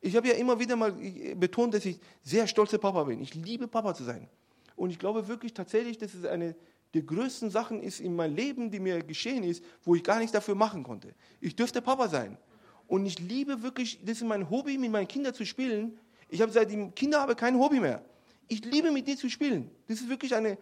Ich 0.00 0.16
habe 0.16 0.26
ja 0.26 0.34
immer 0.34 0.58
wieder 0.58 0.74
mal 0.74 0.90
betont, 1.36 1.72
dass 1.72 1.84
ich 1.84 2.00
sehr 2.22 2.48
stolzer 2.48 2.78
Papa 2.78 3.04
bin. 3.04 3.20
Ich 3.20 3.34
liebe 3.34 3.68
Papa 3.68 3.94
zu 3.94 4.02
sein. 4.02 4.28
Und 4.76 4.90
ich 4.90 4.98
glaube 4.98 5.26
wirklich 5.26 5.54
tatsächlich, 5.54 5.98
dass 5.98 6.14
es 6.14 6.24
eine 6.24 6.54
der 6.94 7.02
größten 7.02 7.50
Sachen 7.50 7.82
ist 7.82 8.00
in 8.00 8.14
meinem 8.14 8.36
Leben, 8.36 8.70
die 8.70 8.78
mir 8.78 9.02
geschehen 9.02 9.42
ist, 9.42 9.62
wo 9.84 9.94
ich 9.94 10.04
gar 10.04 10.18
nichts 10.18 10.32
dafür 10.32 10.54
machen 10.54 10.82
konnte. 10.82 11.14
Ich 11.40 11.56
dürfte 11.56 11.82
Papa 11.82 12.08
sein. 12.08 12.38
Und 12.86 13.04
ich 13.04 13.18
liebe 13.18 13.62
wirklich, 13.62 13.98
das 14.04 14.18
ist 14.18 14.24
mein 14.24 14.48
Hobby, 14.48 14.78
mit 14.78 14.90
meinen 14.90 15.08
Kindern 15.08 15.34
zu 15.34 15.44
spielen. 15.44 15.98
Ich 16.28 16.40
habe 16.40 16.52
seit 16.52 16.70
ich 16.70 16.94
Kinder 16.94 17.20
habe 17.20 17.34
kein 17.34 17.58
Hobby 17.58 17.80
mehr. 17.80 18.04
Ich 18.48 18.64
liebe 18.64 18.90
mit 18.90 19.06
denen 19.06 19.18
zu 19.18 19.28
spielen. 19.28 19.70
Das 19.88 20.00
ist 20.00 20.08
wirklich 20.08 20.34
eine. 20.34 20.56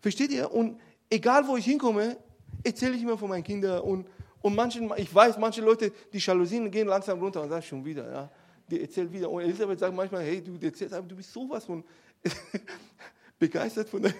Versteht 0.00 0.30
ihr? 0.30 0.52
Und 0.52 0.78
egal 1.08 1.46
wo 1.48 1.56
ich 1.56 1.64
hinkomme, 1.64 2.16
erzähle 2.62 2.94
ich 2.94 3.02
immer 3.02 3.16
von 3.16 3.30
meinen 3.30 3.44
Kindern. 3.44 3.80
Und, 3.80 4.06
und 4.42 4.54
manchen, 4.54 4.92
ich 4.98 5.12
weiß, 5.12 5.38
manche 5.38 5.62
Leute, 5.62 5.92
die 6.12 6.18
Jalousien 6.18 6.70
gehen 6.70 6.86
langsam 6.86 7.18
runter 7.18 7.42
und 7.42 7.48
sagen 7.48 7.62
schon 7.62 7.84
wieder, 7.84 8.10
ja. 8.10 8.30
Die 8.70 8.80
erzählt 8.80 9.12
wieder. 9.12 9.30
Und 9.30 9.42
Elisabeth 9.42 9.78
sagt 9.78 9.94
manchmal, 9.94 10.24
hey, 10.24 10.42
du 10.42 10.54
erzählst, 10.60 10.94
aber 10.94 11.06
du 11.06 11.16
bist 11.16 11.32
sowas 11.32 11.64
von 11.64 11.84
begeistert 13.38 13.88
von, 13.88 14.02
deinen, 14.02 14.14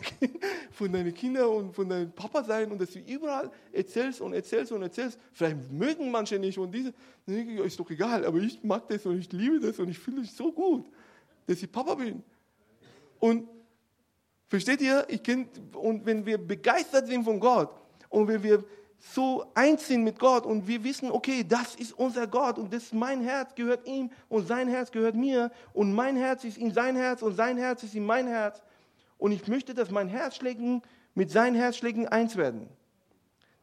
von 0.71 0.93
deinen 0.93 1.15
Kindern 1.15 1.49
und 1.49 1.75
von 1.75 1.89
deinem 1.89 2.13
Papa 2.13 2.45
sein 2.45 2.71
und 2.71 2.81
dass 2.81 2.91
du 2.91 2.99
überall 2.99 3.51
erzählst 3.73 4.21
und 4.21 4.35
erzählst 4.35 4.73
und 4.73 4.83
erzählst. 4.83 5.19
Vielleicht 5.33 5.73
mögen 5.73 6.11
manche 6.11 6.39
nicht 6.39 6.59
und 6.59 6.71
diese, 6.73 6.93
ist 7.27 7.81
doch 7.81 7.91
egal, 7.91 8.25
aber 8.25 8.39
ich 8.39 8.63
mag 8.63 8.89
das 8.89 9.07
und 9.07 9.19
ich 9.19 9.33
liebe 9.33 9.59
das 9.61 9.79
und 9.79 9.89
ich 9.89 9.99
fühle 9.99 10.21
mich 10.21 10.33
so 10.33 10.53
gut, 10.53 10.87
dass 11.47 11.63
ich 11.63 11.73
Papa 11.73 11.95
bin. 11.95 12.23
Und 13.19 13.49
versteht 14.49 14.83
ihr? 14.83 15.07
Ich 15.09 15.23
kenn, 15.23 15.49
und 15.73 16.05
wenn 16.05 16.27
wir 16.27 16.37
begeistert 16.37 17.07
sind 17.07 17.25
von 17.25 17.41
Gott 17.41 17.71
und 18.11 18.29
wenn 18.29 18.43
wir 18.43 18.63
so 18.99 19.47
eins 19.55 19.87
sind 19.87 20.05
mit 20.05 20.19
Gott 20.19 20.47
und 20.47 20.67
wir 20.67 20.83
wissen, 20.83 21.11
okay, 21.11 21.45
das 21.47 21.75
ist 21.75 21.93
unser 21.93 22.27
Gott 22.27 22.59
und 22.59 22.73
das 22.73 22.93
mein 22.93 23.21
Herz 23.21 23.55
gehört 23.55 23.87
ihm 23.87 24.11
und 24.29 24.47
sein 24.47 24.69
Herz 24.69 24.91
gehört 24.91 25.15
mir 25.15 25.51
und 25.73 25.93
mein 25.93 26.17
Herz 26.17 26.45
ist 26.45 26.59
in 26.59 26.73
sein 26.73 26.97
Herz 26.97 27.23
und 27.23 27.35
sein 27.35 27.57
Herz 27.57 27.83
ist 27.83 27.95
in 27.95 28.05
mein 28.05 28.27
Herz 28.27 28.63
und 29.19 29.33
ich 29.33 29.47
möchte, 29.49 29.75
dass 29.75 29.91
mein 29.91 30.09
Herzschlägen 30.09 30.83
mit 31.15 31.31
seinen 31.31 31.57
Herzschlägen 31.57 32.07
eins 32.07 32.37
werden. 32.37 32.69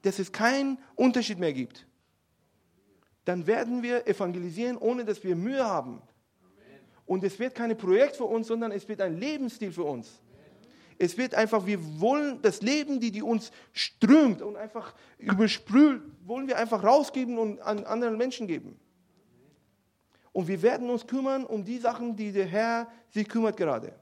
Dass 0.02 0.20
es 0.20 0.32
keinen 0.32 0.78
Unterschied 0.96 1.40
mehr 1.40 1.54
gibt. 1.54 1.86
Dann 3.26 3.48
werden 3.48 3.84
wir 3.84 4.08
evangelisieren, 4.08 4.78
ohne 4.78 5.06
dass 5.06 5.24
wir 5.24 5.36
Mühe 5.36 5.64
haben. 5.64 6.02
Und 7.06 7.24
es 7.24 7.40
wird 7.40 7.56
kein 7.56 7.78
Projekt 7.78 8.16
für 8.18 8.26
uns, 8.26 8.48
sondern 8.48 8.72
es 8.72 8.88
wird 8.88 9.02
ein 9.02 9.18
Lebensstil 9.18 9.72
für 9.72 9.84
uns. 9.84 10.23
Es 10.98 11.18
wird 11.18 11.36
einfach, 11.36 11.66
wir 11.66 12.00
wollen 12.00 12.42
das 12.42 12.62
Leben, 12.62 13.00
die, 13.00 13.12
die 13.12 13.22
uns 13.22 13.52
strömt 13.72 14.42
und 14.42 14.56
einfach 14.56 14.94
übersprüht, 15.18 16.02
wollen 16.26 16.48
wir 16.48 16.58
einfach 16.58 16.84
rausgeben 16.84 17.38
und 17.38 17.60
an 17.62 17.84
anderen 17.86 18.18
Menschen 18.18 18.48
geben. 18.48 18.80
Und 20.32 20.48
wir 20.48 20.62
werden 20.62 20.90
uns 20.90 21.06
kümmern 21.06 21.46
um 21.46 21.64
die 21.64 21.78
Sachen, 21.78 22.16
die 22.16 22.32
der 22.32 22.46
Herr 22.46 22.92
sich 23.12 23.30
kümmert 23.30 23.56
gerade. 23.56 23.94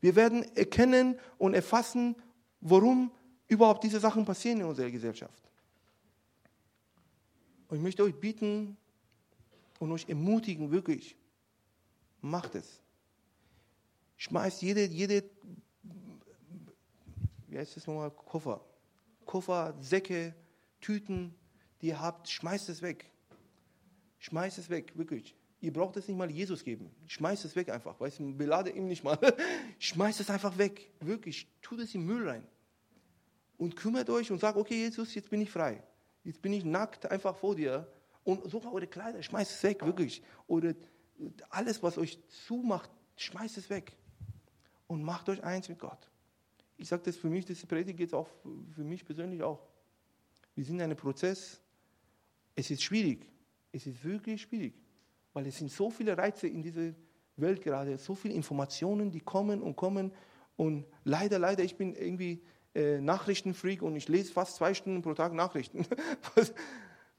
Wir 0.00 0.16
werden 0.16 0.44
erkennen 0.56 1.18
und 1.36 1.54
erfassen, 1.54 2.16
warum 2.60 3.12
überhaupt 3.48 3.84
diese 3.84 4.00
Sachen 4.00 4.24
passieren 4.24 4.60
in 4.60 4.66
unserer 4.66 4.90
Gesellschaft. 4.90 5.42
Und 7.68 7.76
ich 7.76 7.82
möchte 7.82 8.02
euch 8.02 8.18
bieten 8.18 8.76
und 9.78 9.92
euch 9.92 10.08
ermutigen, 10.08 10.70
wirklich, 10.70 11.16
macht 12.20 12.54
es. 12.54 12.80
Schmeißt 14.16 14.62
jede, 14.62 14.84
jede 14.86 15.24
wie 17.50 17.58
heißt 17.58 17.76
das 17.76 17.86
nochmal, 17.86 18.10
Koffer. 18.10 18.64
Koffer, 19.26 19.74
Säcke, 19.80 20.34
Tüten, 20.80 21.34
die 21.80 21.88
ihr 21.88 22.00
habt, 22.00 22.28
schmeißt 22.28 22.68
es 22.68 22.80
weg. 22.80 23.10
Schmeißt 24.18 24.58
es 24.58 24.70
weg, 24.70 24.96
wirklich. 24.96 25.34
Ihr 25.60 25.72
braucht 25.72 25.96
es 25.96 26.08
nicht 26.08 26.16
mal 26.16 26.30
Jesus 26.30 26.64
geben. 26.64 26.90
Schmeißt 27.06 27.44
es 27.44 27.54
weg 27.54 27.68
einfach. 27.68 27.98
Weißt 28.00 28.18
du, 28.18 28.34
belade 28.34 28.70
ihm 28.70 28.86
nicht 28.86 29.04
mal. 29.04 29.18
Schmeißt 29.78 30.20
es 30.20 30.30
einfach 30.30 30.56
weg. 30.56 30.90
Wirklich. 31.00 31.48
Tut 31.60 31.80
es 31.80 31.94
in 31.94 32.04
Müll 32.04 32.28
rein. 32.28 32.46
Und 33.58 33.76
kümmert 33.76 34.08
euch 34.08 34.30
und 34.30 34.38
sagt, 34.38 34.56
okay, 34.56 34.74
Jesus, 34.74 35.14
jetzt 35.14 35.28
bin 35.28 35.40
ich 35.42 35.50
frei. 35.50 35.82
Jetzt 36.24 36.40
bin 36.40 36.52
ich 36.52 36.64
nackt 36.64 37.10
einfach 37.10 37.36
vor 37.36 37.54
dir. 37.54 37.86
Und 38.24 38.50
sogar 38.50 38.72
eure 38.72 38.86
Kleider, 38.86 39.22
schmeißt 39.22 39.50
es 39.52 39.62
weg, 39.62 39.84
wirklich. 39.84 40.22
Oder 40.46 40.74
alles, 41.50 41.82
was 41.82 41.98
euch 41.98 42.18
zumacht, 42.46 42.90
schmeißt 43.16 43.58
es 43.58 43.68
weg. 43.68 43.96
Und 44.86 45.02
macht 45.02 45.28
euch 45.28 45.42
eins 45.42 45.68
mit 45.68 45.78
Gott. 45.78 46.09
Ich 46.80 46.88
sage 46.88 47.02
das 47.04 47.16
für 47.16 47.28
mich, 47.28 47.44
das 47.44 47.64
Predigt 47.66 47.98
geht 47.98 48.14
auch 48.14 48.26
für 48.74 48.82
mich 48.82 49.04
persönlich 49.04 49.42
auch. 49.42 49.60
Wir 50.54 50.64
sind 50.64 50.76
in 50.76 50.82
einem 50.82 50.96
Prozess. 50.96 51.60
Es 52.54 52.70
ist 52.70 52.82
schwierig. 52.82 53.26
Es 53.70 53.86
ist 53.86 54.02
wirklich 54.02 54.40
schwierig. 54.40 54.72
Weil 55.34 55.46
es 55.46 55.58
sind 55.58 55.70
so 55.70 55.90
viele 55.90 56.16
Reize 56.16 56.48
in 56.48 56.62
dieser 56.62 56.94
Welt 57.36 57.60
gerade, 57.60 57.98
so 57.98 58.14
viele 58.14 58.32
Informationen, 58.32 59.10
die 59.10 59.20
kommen 59.20 59.60
und 59.60 59.76
kommen. 59.76 60.10
Und 60.56 60.86
leider, 61.04 61.38
leider, 61.38 61.62
ich 61.62 61.76
bin 61.76 61.94
irgendwie 61.94 62.40
äh, 62.74 62.98
Nachrichtenfreak 62.98 63.82
und 63.82 63.94
ich 63.94 64.08
lese 64.08 64.32
fast 64.32 64.56
zwei 64.56 64.72
Stunden 64.72 65.02
pro 65.02 65.12
Tag 65.12 65.34
Nachrichten. 65.34 65.84
Was, 66.34 66.54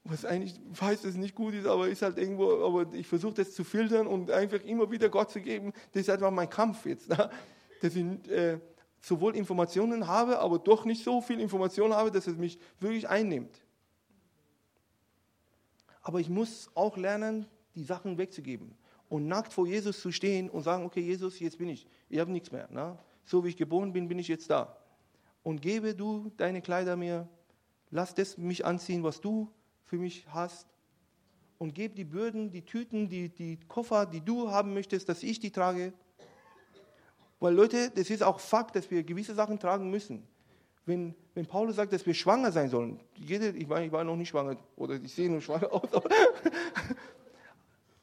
was 0.03 0.25
eigentlich 0.25 0.59
weiß, 0.71 1.03
dass 1.03 1.11
es 1.11 1.17
nicht 1.17 1.35
gut 1.35 1.53
ist, 1.53 1.67
aber 1.67 1.87
ist 1.87 2.01
halt 2.01 2.17
irgendwo, 2.17 2.65
aber 2.65 2.91
ich 2.91 3.05
versuche 3.05 3.35
das 3.35 3.53
zu 3.53 3.63
filtern 3.63 4.07
und 4.07 4.31
einfach 4.31 4.63
immer 4.63 4.89
wieder 4.89 5.09
Gott 5.09 5.29
zu 5.29 5.39
geben. 5.39 5.73
Das 5.91 6.01
ist 6.01 6.09
einfach 6.09 6.31
mein 6.31 6.49
Kampf 6.49 6.87
jetzt. 6.87 7.07
Ne? 7.17 7.29
Dass 7.81 7.95
ich 7.95 8.05
äh, 8.29 8.59
sowohl 9.01 9.35
Informationen 9.35 10.07
habe, 10.07 10.39
aber 10.39 10.59
doch 10.59 10.85
nicht 10.85 11.03
so 11.03 11.21
viel 11.21 11.39
Informationen 11.39 11.93
habe, 11.93 12.11
dass 12.11 12.27
es 12.27 12.37
mich 12.37 12.59
wirklich 12.79 13.09
einnimmt. 13.09 13.61
Aber 16.01 16.19
ich 16.19 16.29
muss 16.29 16.69
auch 16.75 16.97
lernen, 16.97 17.45
die 17.75 17.83
Sachen 17.83 18.17
wegzugeben 18.17 18.75
und 19.09 19.27
nackt 19.27 19.53
vor 19.53 19.67
Jesus 19.67 19.99
zu 19.99 20.11
stehen 20.11 20.49
und 20.49 20.63
sagen, 20.63 20.85
okay 20.85 21.01
Jesus, 21.01 21.39
jetzt 21.39 21.57
bin 21.57 21.69
ich, 21.69 21.87
ich 22.09 22.19
habe 22.19 22.31
nichts 22.31 22.51
mehr. 22.51 22.69
Ne? 22.71 22.97
So 23.25 23.43
wie 23.43 23.49
ich 23.49 23.57
geboren 23.57 23.91
bin, 23.91 24.07
bin 24.07 24.19
ich 24.19 24.27
jetzt 24.27 24.49
da. 24.49 24.77
Und 25.43 25.61
gebe 25.61 25.95
du 25.95 26.31
deine 26.37 26.61
Kleider 26.61 26.95
mir, 26.95 27.27
lass 27.89 28.13
das 28.13 28.37
mich 28.37 28.65
anziehen, 28.65 29.03
was 29.03 29.19
du 29.19 29.51
für 29.83 29.97
mich 29.97 30.25
hast. 30.29 30.67
Und 31.57 31.75
gebe 31.75 31.93
die 31.93 32.05
Bürden, 32.05 32.51
die 32.51 32.63
Tüten, 32.63 33.09
die, 33.09 33.29
die 33.29 33.59
Koffer, 33.67 34.05
die 34.05 34.21
du 34.21 34.49
haben 34.49 34.73
möchtest, 34.73 35.09
dass 35.09 35.23
ich 35.23 35.39
die 35.39 35.51
trage. 35.51 35.93
Weil 37.41 37.55
Leute, 37.55 37.89
das 37.89 38.09
ist 38.11 38.21
auch 38.21 38.39
Fakt, 38.39 38.75
dass 38.75 38.89
wir 38.91 39.03
gewisse 39.03 39.33
Sachen 39.33 39.59
tragen 39.59 39.89
müssen. 39.89 40.23
Wenn, 40.85 41.15
wenn 41.33 41.47
Paulus 41.47 41.75
sagt, 41.75 41.91
dass 41.91 42.05
wir 42.05 42.13
schwanger 42.13 42.51
sein 42.51 42.69
sollen, 42.69 42.99
jede, 43.15 43.49
ich, 43.49 43.67
meine, 43.67 43.87
ich 43.87 43.91
war 43.91 44.03
noch 44.03 44.15
nicht 44.15 44.29
schwanger 44.29 44.57
oder 44.75 44.95
ich 44.95 45.13
sehe 45.13 45.29
nur 45.29 45.41
schwanger 45.41 45.73
aus, 45.73 45.89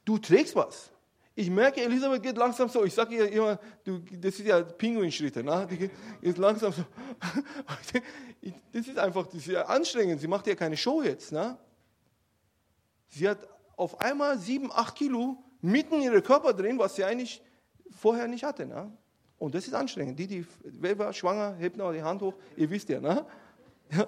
du 0.05 0.19
trägst 0.19 0.57
was. 0.57 0.91
Ich 1.37 1.51
merke, 1.51 1.81
Elisabeth 1.81 2.21
geht 2.21 2.37
langsam 2.37 2.69
so. 2.69 2.85
Ich 2.85 2.95
sage 2.95 3.15
ihr 3.15 3.31
immer, 3.31 3.61
du, 3.85 4.01
das 4.21 4.41
ist 4.41 4.47
ja 4.47 4.61
Pinguinschritte. 4.61 5.45
Ne? 5.45 5.69
Die 5.71 5.77
geht 5.77 5.93
jetzt 6.21 6.39
langsam 6.39 6.73
so. 6.73 6.83
Das 8.73 8.87
ist 8.87 8.99
einfach 8.99 9.27
das 9.27 9.37
ist 9.37 9.47
ja 9.47 9.67
anstrengend. 9.67 10.21
Sie 10.21 10.27
macht 10.27 10.49
ja 10.49 10.57
keine 10.57 10.77
Show 10.77 11.03
jetzt. 11.03 11.31
Ne? 11.31 11.57
Sie 13.09 13.29
hat 13.29 13.39
auf 13.77 14.01
einmal 14.01 14.37
sieben, 14.39 14.73
acht 14.73 14.97
Kilo 14.97 15.37
mitten 15.61 15.95
in 15.95 16.03
ihrem 16.03 16.23
Körper 16.25 16.53
drin, 16.53 16.79
was 16.79 16.97
sie 16.97 17.05
eigentlich 17.05 17.41
vorher 17.91 18.27
nicht 18.27 18.43
hatte. 18.43 18.67
Ne? 18.67 18.93
Und 19.39 19.55
das 19.55 19.67
ist 19.67 19.75
anstrengend. 19.75 20.19
Die, 20.19 20.27
die, 20.27 20.47
wer 20.65 20.99
war 20.99 21.13
schwanger, 21.13 21.55
hebt 21.57 21.77
noch 21.77 21.93
die 21.93 22.03
Hand 22.03 22.23
hoch. 22.23 22.35
Ihr 22.57 22.69
wisst 22.71 22.89
ja, 22.89 23.01
ne? 23.01 23.27
Ja. 23.91 24.07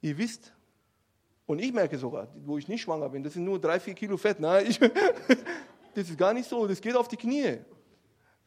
Ihr 0.00 0.18
wisst, 0.18 0.52
und 1.46 1.60
ich 1.60 1.72
merke 1.72 1.96
sogar, 1.96 2.28
wo 2.44 2.58
ich 2.58 2.68
nicht 2.68 2.82
schwanger 2.82 3.08
bin, 3.08 3.22
das 3.22 3.34
sind 3.34 3.44
nur 3.44 3.60
drei, 3.60 3.78
vier 3.78 3.94
Kilo 3.94 4.16
Fett. 4.16 4.40
Nein, 4.40 4.66
ich, 4.68 4.78
das 5.94 6.10
ist 6.10 6.18
gar 6.18 6.32
nicht 6.32 6.48
so, 6.48 6.66
das 6.66 6.80
geht 6.80 6.96
auf 6.96 7.08
die 7.08 7.16
Knie. 7.16 7.58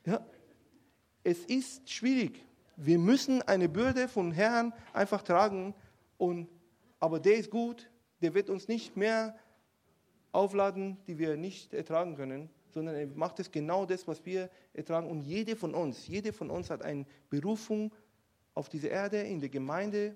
Ja. 0.05 0.25
Es 1.23 1.45
ist 1.45 1.89
schwierig. 1.89 2.43
Wir 2.75 2.97
müssen 2.97 3.41
eine 3.43 3.69
Bürde 3.69 4.07
von 4.07 4.31
Herrn 4.31 4.73
einfach 4.93 5.21
tragen. 5.21 5.73
Und, 6.17 6.47
aber 6.99 7.19
der 7.19 7.35
ist 7.35 7.51
gut, 7.51 7.89
der 8.21 8.33
wird 8.33 8.49
uns 8.49 8.67
nicht 8.67 8.95
mehr 8.95 9.35
aufladen, 10.31 10.97
die 11.07 11.17
wir 11.17 11.37
nicht 11.37 11.73
ertragen 11.73 12.15
können, 12.15 12.49
sondern 12.73 12.95
er 12.95 13.07
macht 13.07 13.39
es 13.39 13.51
genau 13.51 13.85
das, 13.85 14.07
was 14.07 14.25
wir 14.25 14.49
ertragen. 14.73 15.09
Und 15.09 15.21
jede 15.21 15.55
von 15.55 15.73
uns, 15.73 16.07
jede 16.07 16.33
von 16.33 16.49
uns 16.49 16.69
hat 16.69 16.81
eine 16.81 17.05
Berufung 17.29 17.91
auf 18.53 18.69
dieser 18.69 18.89
Erde, 18.89 19.21
in 19.21 19.39
der 19.39 19.49
Gemeinde, 19.49 20.15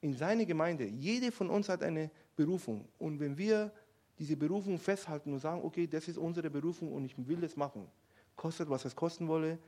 in 0.00 0.14
seine 0.14 0.46
Gemeinde. 0.46 0.84
Jede 0.86 1.32
von 1.32 1.50
uns 1.50 1.68
hat 1.68 1.82
eine 1.82 2.10
Berufung. 2.34 2.88
Und 2.98 3.20
wenn 3.20 3.36
wir 3.36 3.72
diese 4.18 4.36
Berufung 4.36 4.78
festhalten 4.78 5.32
und 5.32 5.40
sagen, 5.40 5.62
okay, 5.62 5.86
das 5.86 6.08
ist 6.08 6.18
unsere 6.18 6.50
Berufung 6.50 6.92
und 6.92 7.04
ich 7.04 7.14
will 7.28 7.40
das 7.40 7.56
machen, 7.56 7.86
kostet, 8.34 8.68
was 8.68 8.84
es 8.84 8.94
kosten 8.94 9.28
wolle, 9.28 9.58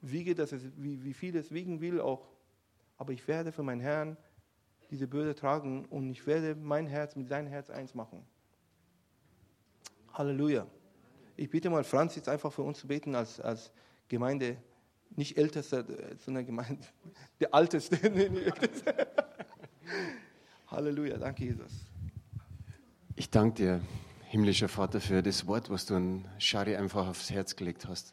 wiege, 0.00 0.34
dass 0.34 0.52
es, 0.52 0.62
wie, 0.76 1.02
wie 1.02 1.14
viel 1.14 1.36
es 1.36 1.50
wiegen 1.52 1.80
will, 1.80 2.00
auch. 2.00 2.28
Aber 2.96 3.12
ich 3.12 3.26
werde 3.26 3.52
für 3.52 3.62
meinen 3.62 3.80
Herrn 3.80 4.16
diese 4.90 5.06
Bürde 5.06 5.34
tragen 5.34 5.86
und 5.86 6.10
ich 6.10 6.26
werde 6.26 6.54
mein 6.54 6.86
Herz 6.86 7.16
mit 7.16 7.28
seinem 7.28 7.48
Herz 7.48 7.70
eins 7.70 7.94
machen. 7.94 8.24
Halleluja. 10.12 10.66
Ich 11.36 11.50
bitte 11.50 11.68
mal 11.68 11.82
Franz 11.84 12.14
jetzt 12.14 12.28
einfach 12.28 12.52
für 12.52 12.62
uns 12.62 12.78
zu 12.78 12.86
beten 12.86 13.14
als, 13.14 13.40
als 13.40 13.72
Gemeinde, 14.08 14.56
nicht 15.16 15.36
ältester, 15.36 15.84
sondern 16.18 16.46
Gemeinde, 16.46 16.86
der 17.40 17.52
Alteste. 17.52 17.98
Halleluja, 20.68 21.18
danke 21.18 21.44
Jesus. 21.44 21.72
Ich 23.16 23.30
danke 23.30 23.54
dir, 23.54 23.80
himmlischer 24.24 24.68
Vater, 24.68 25.00
für 25.00 25.22
das 25.22 25.46
Wort, 25.46 25.70
was 25.70 25.86
du 25.86 25.94
an 25.94 26.28
Schari 26.38 26.76
einfach 26.76 27.08
aufs 27.08 27.30
Herz 27.30 27.56
gelegt 27.56 27.86
hast. 27.86 28.12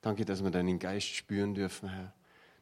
Danke, 0.00 0.24
dass 0.24 0.42
wir 0.42 0.50
deinen 0.50 0.78
Geist 0.78 1.08
spüren 1.08 1.54
dürfen, 1.54 1.88
Herr. 1.88 2.12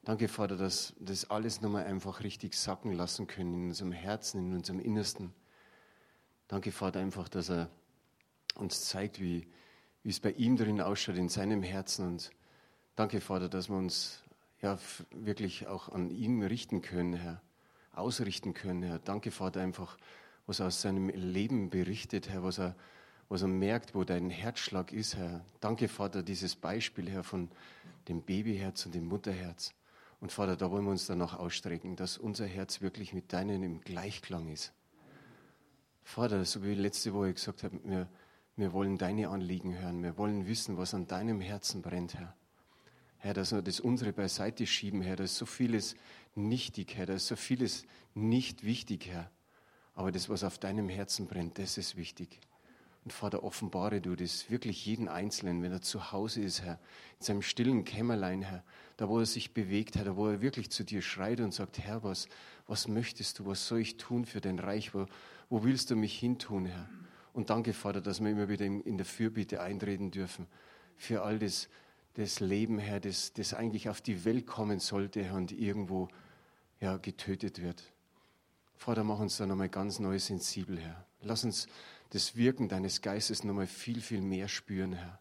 Danke, 0.04 0.28
Vater, 0.28 0.56
dass 0.56 0.94
das 0.98 1.30
alles 1.30 1.60
nochmal 1.62 1.84
einfach 1.84 2.22
richtig 2.22 2.54
sacken 2.54 2.92
lassen 2.92 3.26
können 3.26 3.54
in 3.54 3.68
unserem 3.68 3.92
Herzen, 3.92 4.38
in 4.38 4.54
unserem 4.54 4.80
Innersten. 4.80 5.32
Danke, 6.46 6.72
Vater, 6.72 7.00
einfach, 7.00 7.28
dass 7.28 7.48
er 7.48 7.70
uns 8.54 8.84
zeigt, 8.86 9.20
wie, 9.20 9.46
wie 10.04 10.10
es 10.10 10.20
bei 10.20 10.32
ihm 10.32 10.56
drin 10.56 10.80
ausschaut, 10.80 11.16
in 11.16 11.28
seinem 11.28 11.62
Herzen. 11.62 12.06
Und 12.06 12.30
danke, 12.94 13.20
Vater, 13.20 13.48
dass 13.48 13.68
wir 13.68 13.76
uns 13.76 14.22
ja, 14.60 14.78
wirklich 15.10 15.66
auch 15.66 15.88
an 15.88 16.10
ihm 16.10 16.42
richten 16.42 16.82
können, 16.82 17.14
Herr, 17.14 17.40
ausrichten 17.92 18.54
können, 18.54 18.82
Herr. 18.82 18.98
Danke, 18.98 19.30
Vater, 19.30 19.60
einfach, 19.60 19.96
was 20.46 20.60
er 20.60 20.66
aus 20.66 20.82
seinem 20.82 21.08
Leben 21.08 21.70
berichtet, 21.70 22.28
Herr, 22.28 22.44
was 22.44 22.58
er, 22.58 22.76
was 23.30 23.42
er 23.42 23.48
merkt, 23.48 23.94
wo 23.94 24.04
dein 24.04 24.28
Herzschlag 24.28 24.92
ist, 24.92 25.16
Herr. 25.16 25.42
Danke, 25.60 25.88
Vater, 25.88 26.22
dieses 26.22 26.54
Beispiel, 26.54 27.10
Herr, 27.10 27.24
von 27.24 27.48
dem 28.08 28.20
Babyherz 28.20 28.84
und 28.84 28.94
dem 28.94 29.06
Mutterherz. 29.06 29.72
Und 30.20 30.32
Vater, 30.32 30.56
da 30.56 30.70
wollen 30.70 30.84
wir 30.84 30.90
uns 30.90 31.06
dann 31.06 31.18
noch 31.18 31.38
ausstrecken, 31.38 31.96
dass 31.96 32.18
unser 32.18 32.46
Herz 32.46 32.82
wirklich 32.82 33.14
mit 33.14 33.32
deinem 33.32 33.62
im 33.62 33.80
Gleichklang 33.80 34.48
ist. 34.48 34.72
Vater, 36.02 36.44
so 36.44 36.62
wie 36.62 36.74
letzte 36.74 37.14
Woche 37.14 37.32
gesagt 37.32 37.62
habe, 37.62 37.80
wir, 37.84 38.08
wir 38.56 38.72
wollen 38.72 38.98
deine 38.98 39.28
Anliegen 39.28 39.78
hören. 39.78 40.02
Wir 40.02 40.16
wollen 40.16 40.46
wissen, 40.46 40.76
was 40.76 40.94
an 40.94 41.06
deinem 41.06 41.40
Herzen 41.40 41.82
brennt, 41.82 42.14
Herr. 42.14 42.34
Herr, 43.18 43.34
dass 43.34 43.52
wir 43.52 43.62
das 43.62 43.80
unsere 43.80 44.12
beiseite 44.12 44.66
schieben, 44.66 45.00
Herr. 45.00 45.16
Da 45.16 45.24
ist 45.24 45.36
so 45.36 45.46
vieles 45.46 45.96
nichtig, 46.34 46.94
Herr. 46.94 47.06
Da 47.06 47.14
ist 47.14 47.26
so 47.26 47.36
vieles 47.36 47.84
nicht 48.14 48.64
wichtig, 48.64 49.06
Herr. 49.06 49.30
Aber 49.94 50.12
das, 50.12 50.28
was 50.28 50.44
auf 50.44 50.58
deinem 50.58 50.88
Herzen 50.88 51.26
brennt, 51.26 51.58
das 51.58 51.78
ist 51.78 51.96
wichtig. 51.96 52.40
Und 53.04 53.12
Vater, 53.12 53.42
offenbare 53.42 54.00
du 54.00 54.16
das 54.16 54.50
wirklich 54.50 54.86
jeden 54.86 55.08
Einzelnen, 55.08 55.62
wenn 55.62 55.72
er 55.72 55.82
zu 55.82 56.12
Hause 56.12 56.40
ist, 56.40 56.62
Herr, 56.62 56.78
in 57.18 57.24
seinem 57.24 57.42
stillen 57.42 57.84
Kämmerlein, 57.84 58.42
Herr, 58.42 58.64
da 58.96 59.08
wo 59.08 59.18
er 59.18 59.26
sich 59.26 59.52
bewegt, 59.52 59.96
Herr, 59.96 60.04
da 60.04 60.16
wo 60.16 60.28
er 60.28 60.40
wirklich 60.40 60.70
zu 60.70 60.84
dir 60.84 61.02
schreit 61.02 61.40
und 61.40 61.52
sagt, 61.52 61.78
Herr, 61.78 62.02
was, 62.02 62.28
was 62.66 62.88
möchtest 62.88 63.38
du, 63.38 63.46
was 63.46 63.66
soll 63.66 63.80
ich 63.80 63.98
tun 63.98 64.24
für 64.24 64.40
dein 64.40 64.58
Reich, 64.58 64.94
wo, 64.94 65.06
wo 65.50 65.64
willst 65.64 65.90
du 65.90 65.96
mich 65.96 66.18
hintun, 66.18 66.66
Herr? 66.66 66.88
Und 67.34 67.50
danke, 67.50 67.72
Vater, 67.72 68.00
dass 68.00 68.22
wir 68.22 68.30
immer 68.30 68.48
wieder 68.48 68.64
in 68.64 68.96
der 68.96 69.04
Fürbitte 69.04 69.60
eintreten 69.60 70.12
dürfen 70.12 70.46
für 70.96 71.22
all 71.22 71.40
das, 71.40 71.68
das 72.14 72.38
Leben, 72.38 72.78
Herr, 72.78 73.00
das, 73.00 73.32
das 73.32 73.54
eigentlich 73.54 73.88
auf 73.88 74.00
die 74.00 74.24
Welt 74.24 74.46
kommen 74.46 74.78
sollte 74.78 75.24
Herr, 75.24 75.34
und 75.34 75.50
irgendwo 75.50 76.08
ja, 76.80 76.96
getötet 76.96 77.60
wird. 77.60 77.82
Vater, 78.76 79.02
mach 79.02 79.18
uns 79.18 79.36
da 79.36 79.46
nochmal 79.46 79.68
ganz 79.68 79.98
neu 79.98 80.16
sensibel, 80.18 80.78
Herr. 80.78 81.04
Lass 81.22 81.42
uns 81.42 81.66
das 82.10 82.36
Wirken 82.36 82.68
deines 82.68 83.02
Geistes 83.02 83.42
nochmal 83.42 83.66
viel, 83.66 84.00
viel 84.00 84.20
mehr 84.20 84.46
spüren, 84.46 84.92
Herr. 84.92 85.18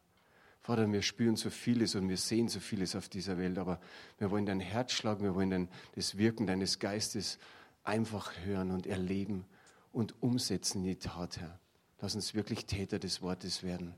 Vater, 0.62 0.90
wir 0.92 1.02
spüren 1.02 1.36
so 1.36 1.50
vieles 1.50 1.96
und 1.96 2.08
wir 2.10 2.18
sehen 2.18 2.48
so 2.48 2.60
vieles 2.60 2.96
auf 2.96 3.10
dieser 3.10 3.40
Welt, 3.40 3.58
aber 3.58 3.82
wir 4.20 4.30
wollen 4.30 4.46
dein 4.46 4.60
Herz 4.60 4.92
schlagen, 4.92 5.24
wir 5.24 5.34
wollen 5.34 5.50
dein, 5.50 5.70
das 5.96 6.18
Wirken 6.18 6.46
deines 6.46 6.78
Geistes 6.78 7.40
einfach 7.84 8.32
hören 8.46 8.70
und 8.70 8.86
erleben 8.86 9.46
und 9.92 10.22
umsetzen 10.22 10.84
in 10.84 10.90
die 10.90 10.96
Tat, 10.96 11.40
Herr. 11.40 11.60
Lass 12.04 12.16
uns 12.16 12.34
wirklich 12.36 12.66
Täter 12.66 13.00
des 13.00 13.22
Wortes 13.22 13.64
werden. 13.64 13.94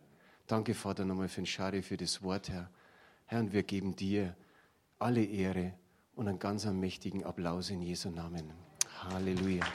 Danke, 0.45 0.75
Vater, 0.75 1.05
nochmal 1.05 1.27
für 1.27 1.41
den 1.41 1.47
Schari, 1.47 1.81
für 1.81 1.97
das 1.97 2.21
Wort, 2.21 2.49
Herr. 2.49 2.69
Herr, 3.25 3.39
und 3.39 3.51
wir 3.51 3.63
geben 3.63 3.95
dir 3.95 4.35
alle 4.99 5.23
Ehre 5.23 5.73
und 6.13 6.27
einen 6.27 6.37
ganz 6.37 6.65
mächtigen 6.65 7.23
Applaus 7.23 7.71
in 7.71 7.81
Jesu 7.81 8.11
Namen. 8.11 8.53
Halleluja. 9.09 9.65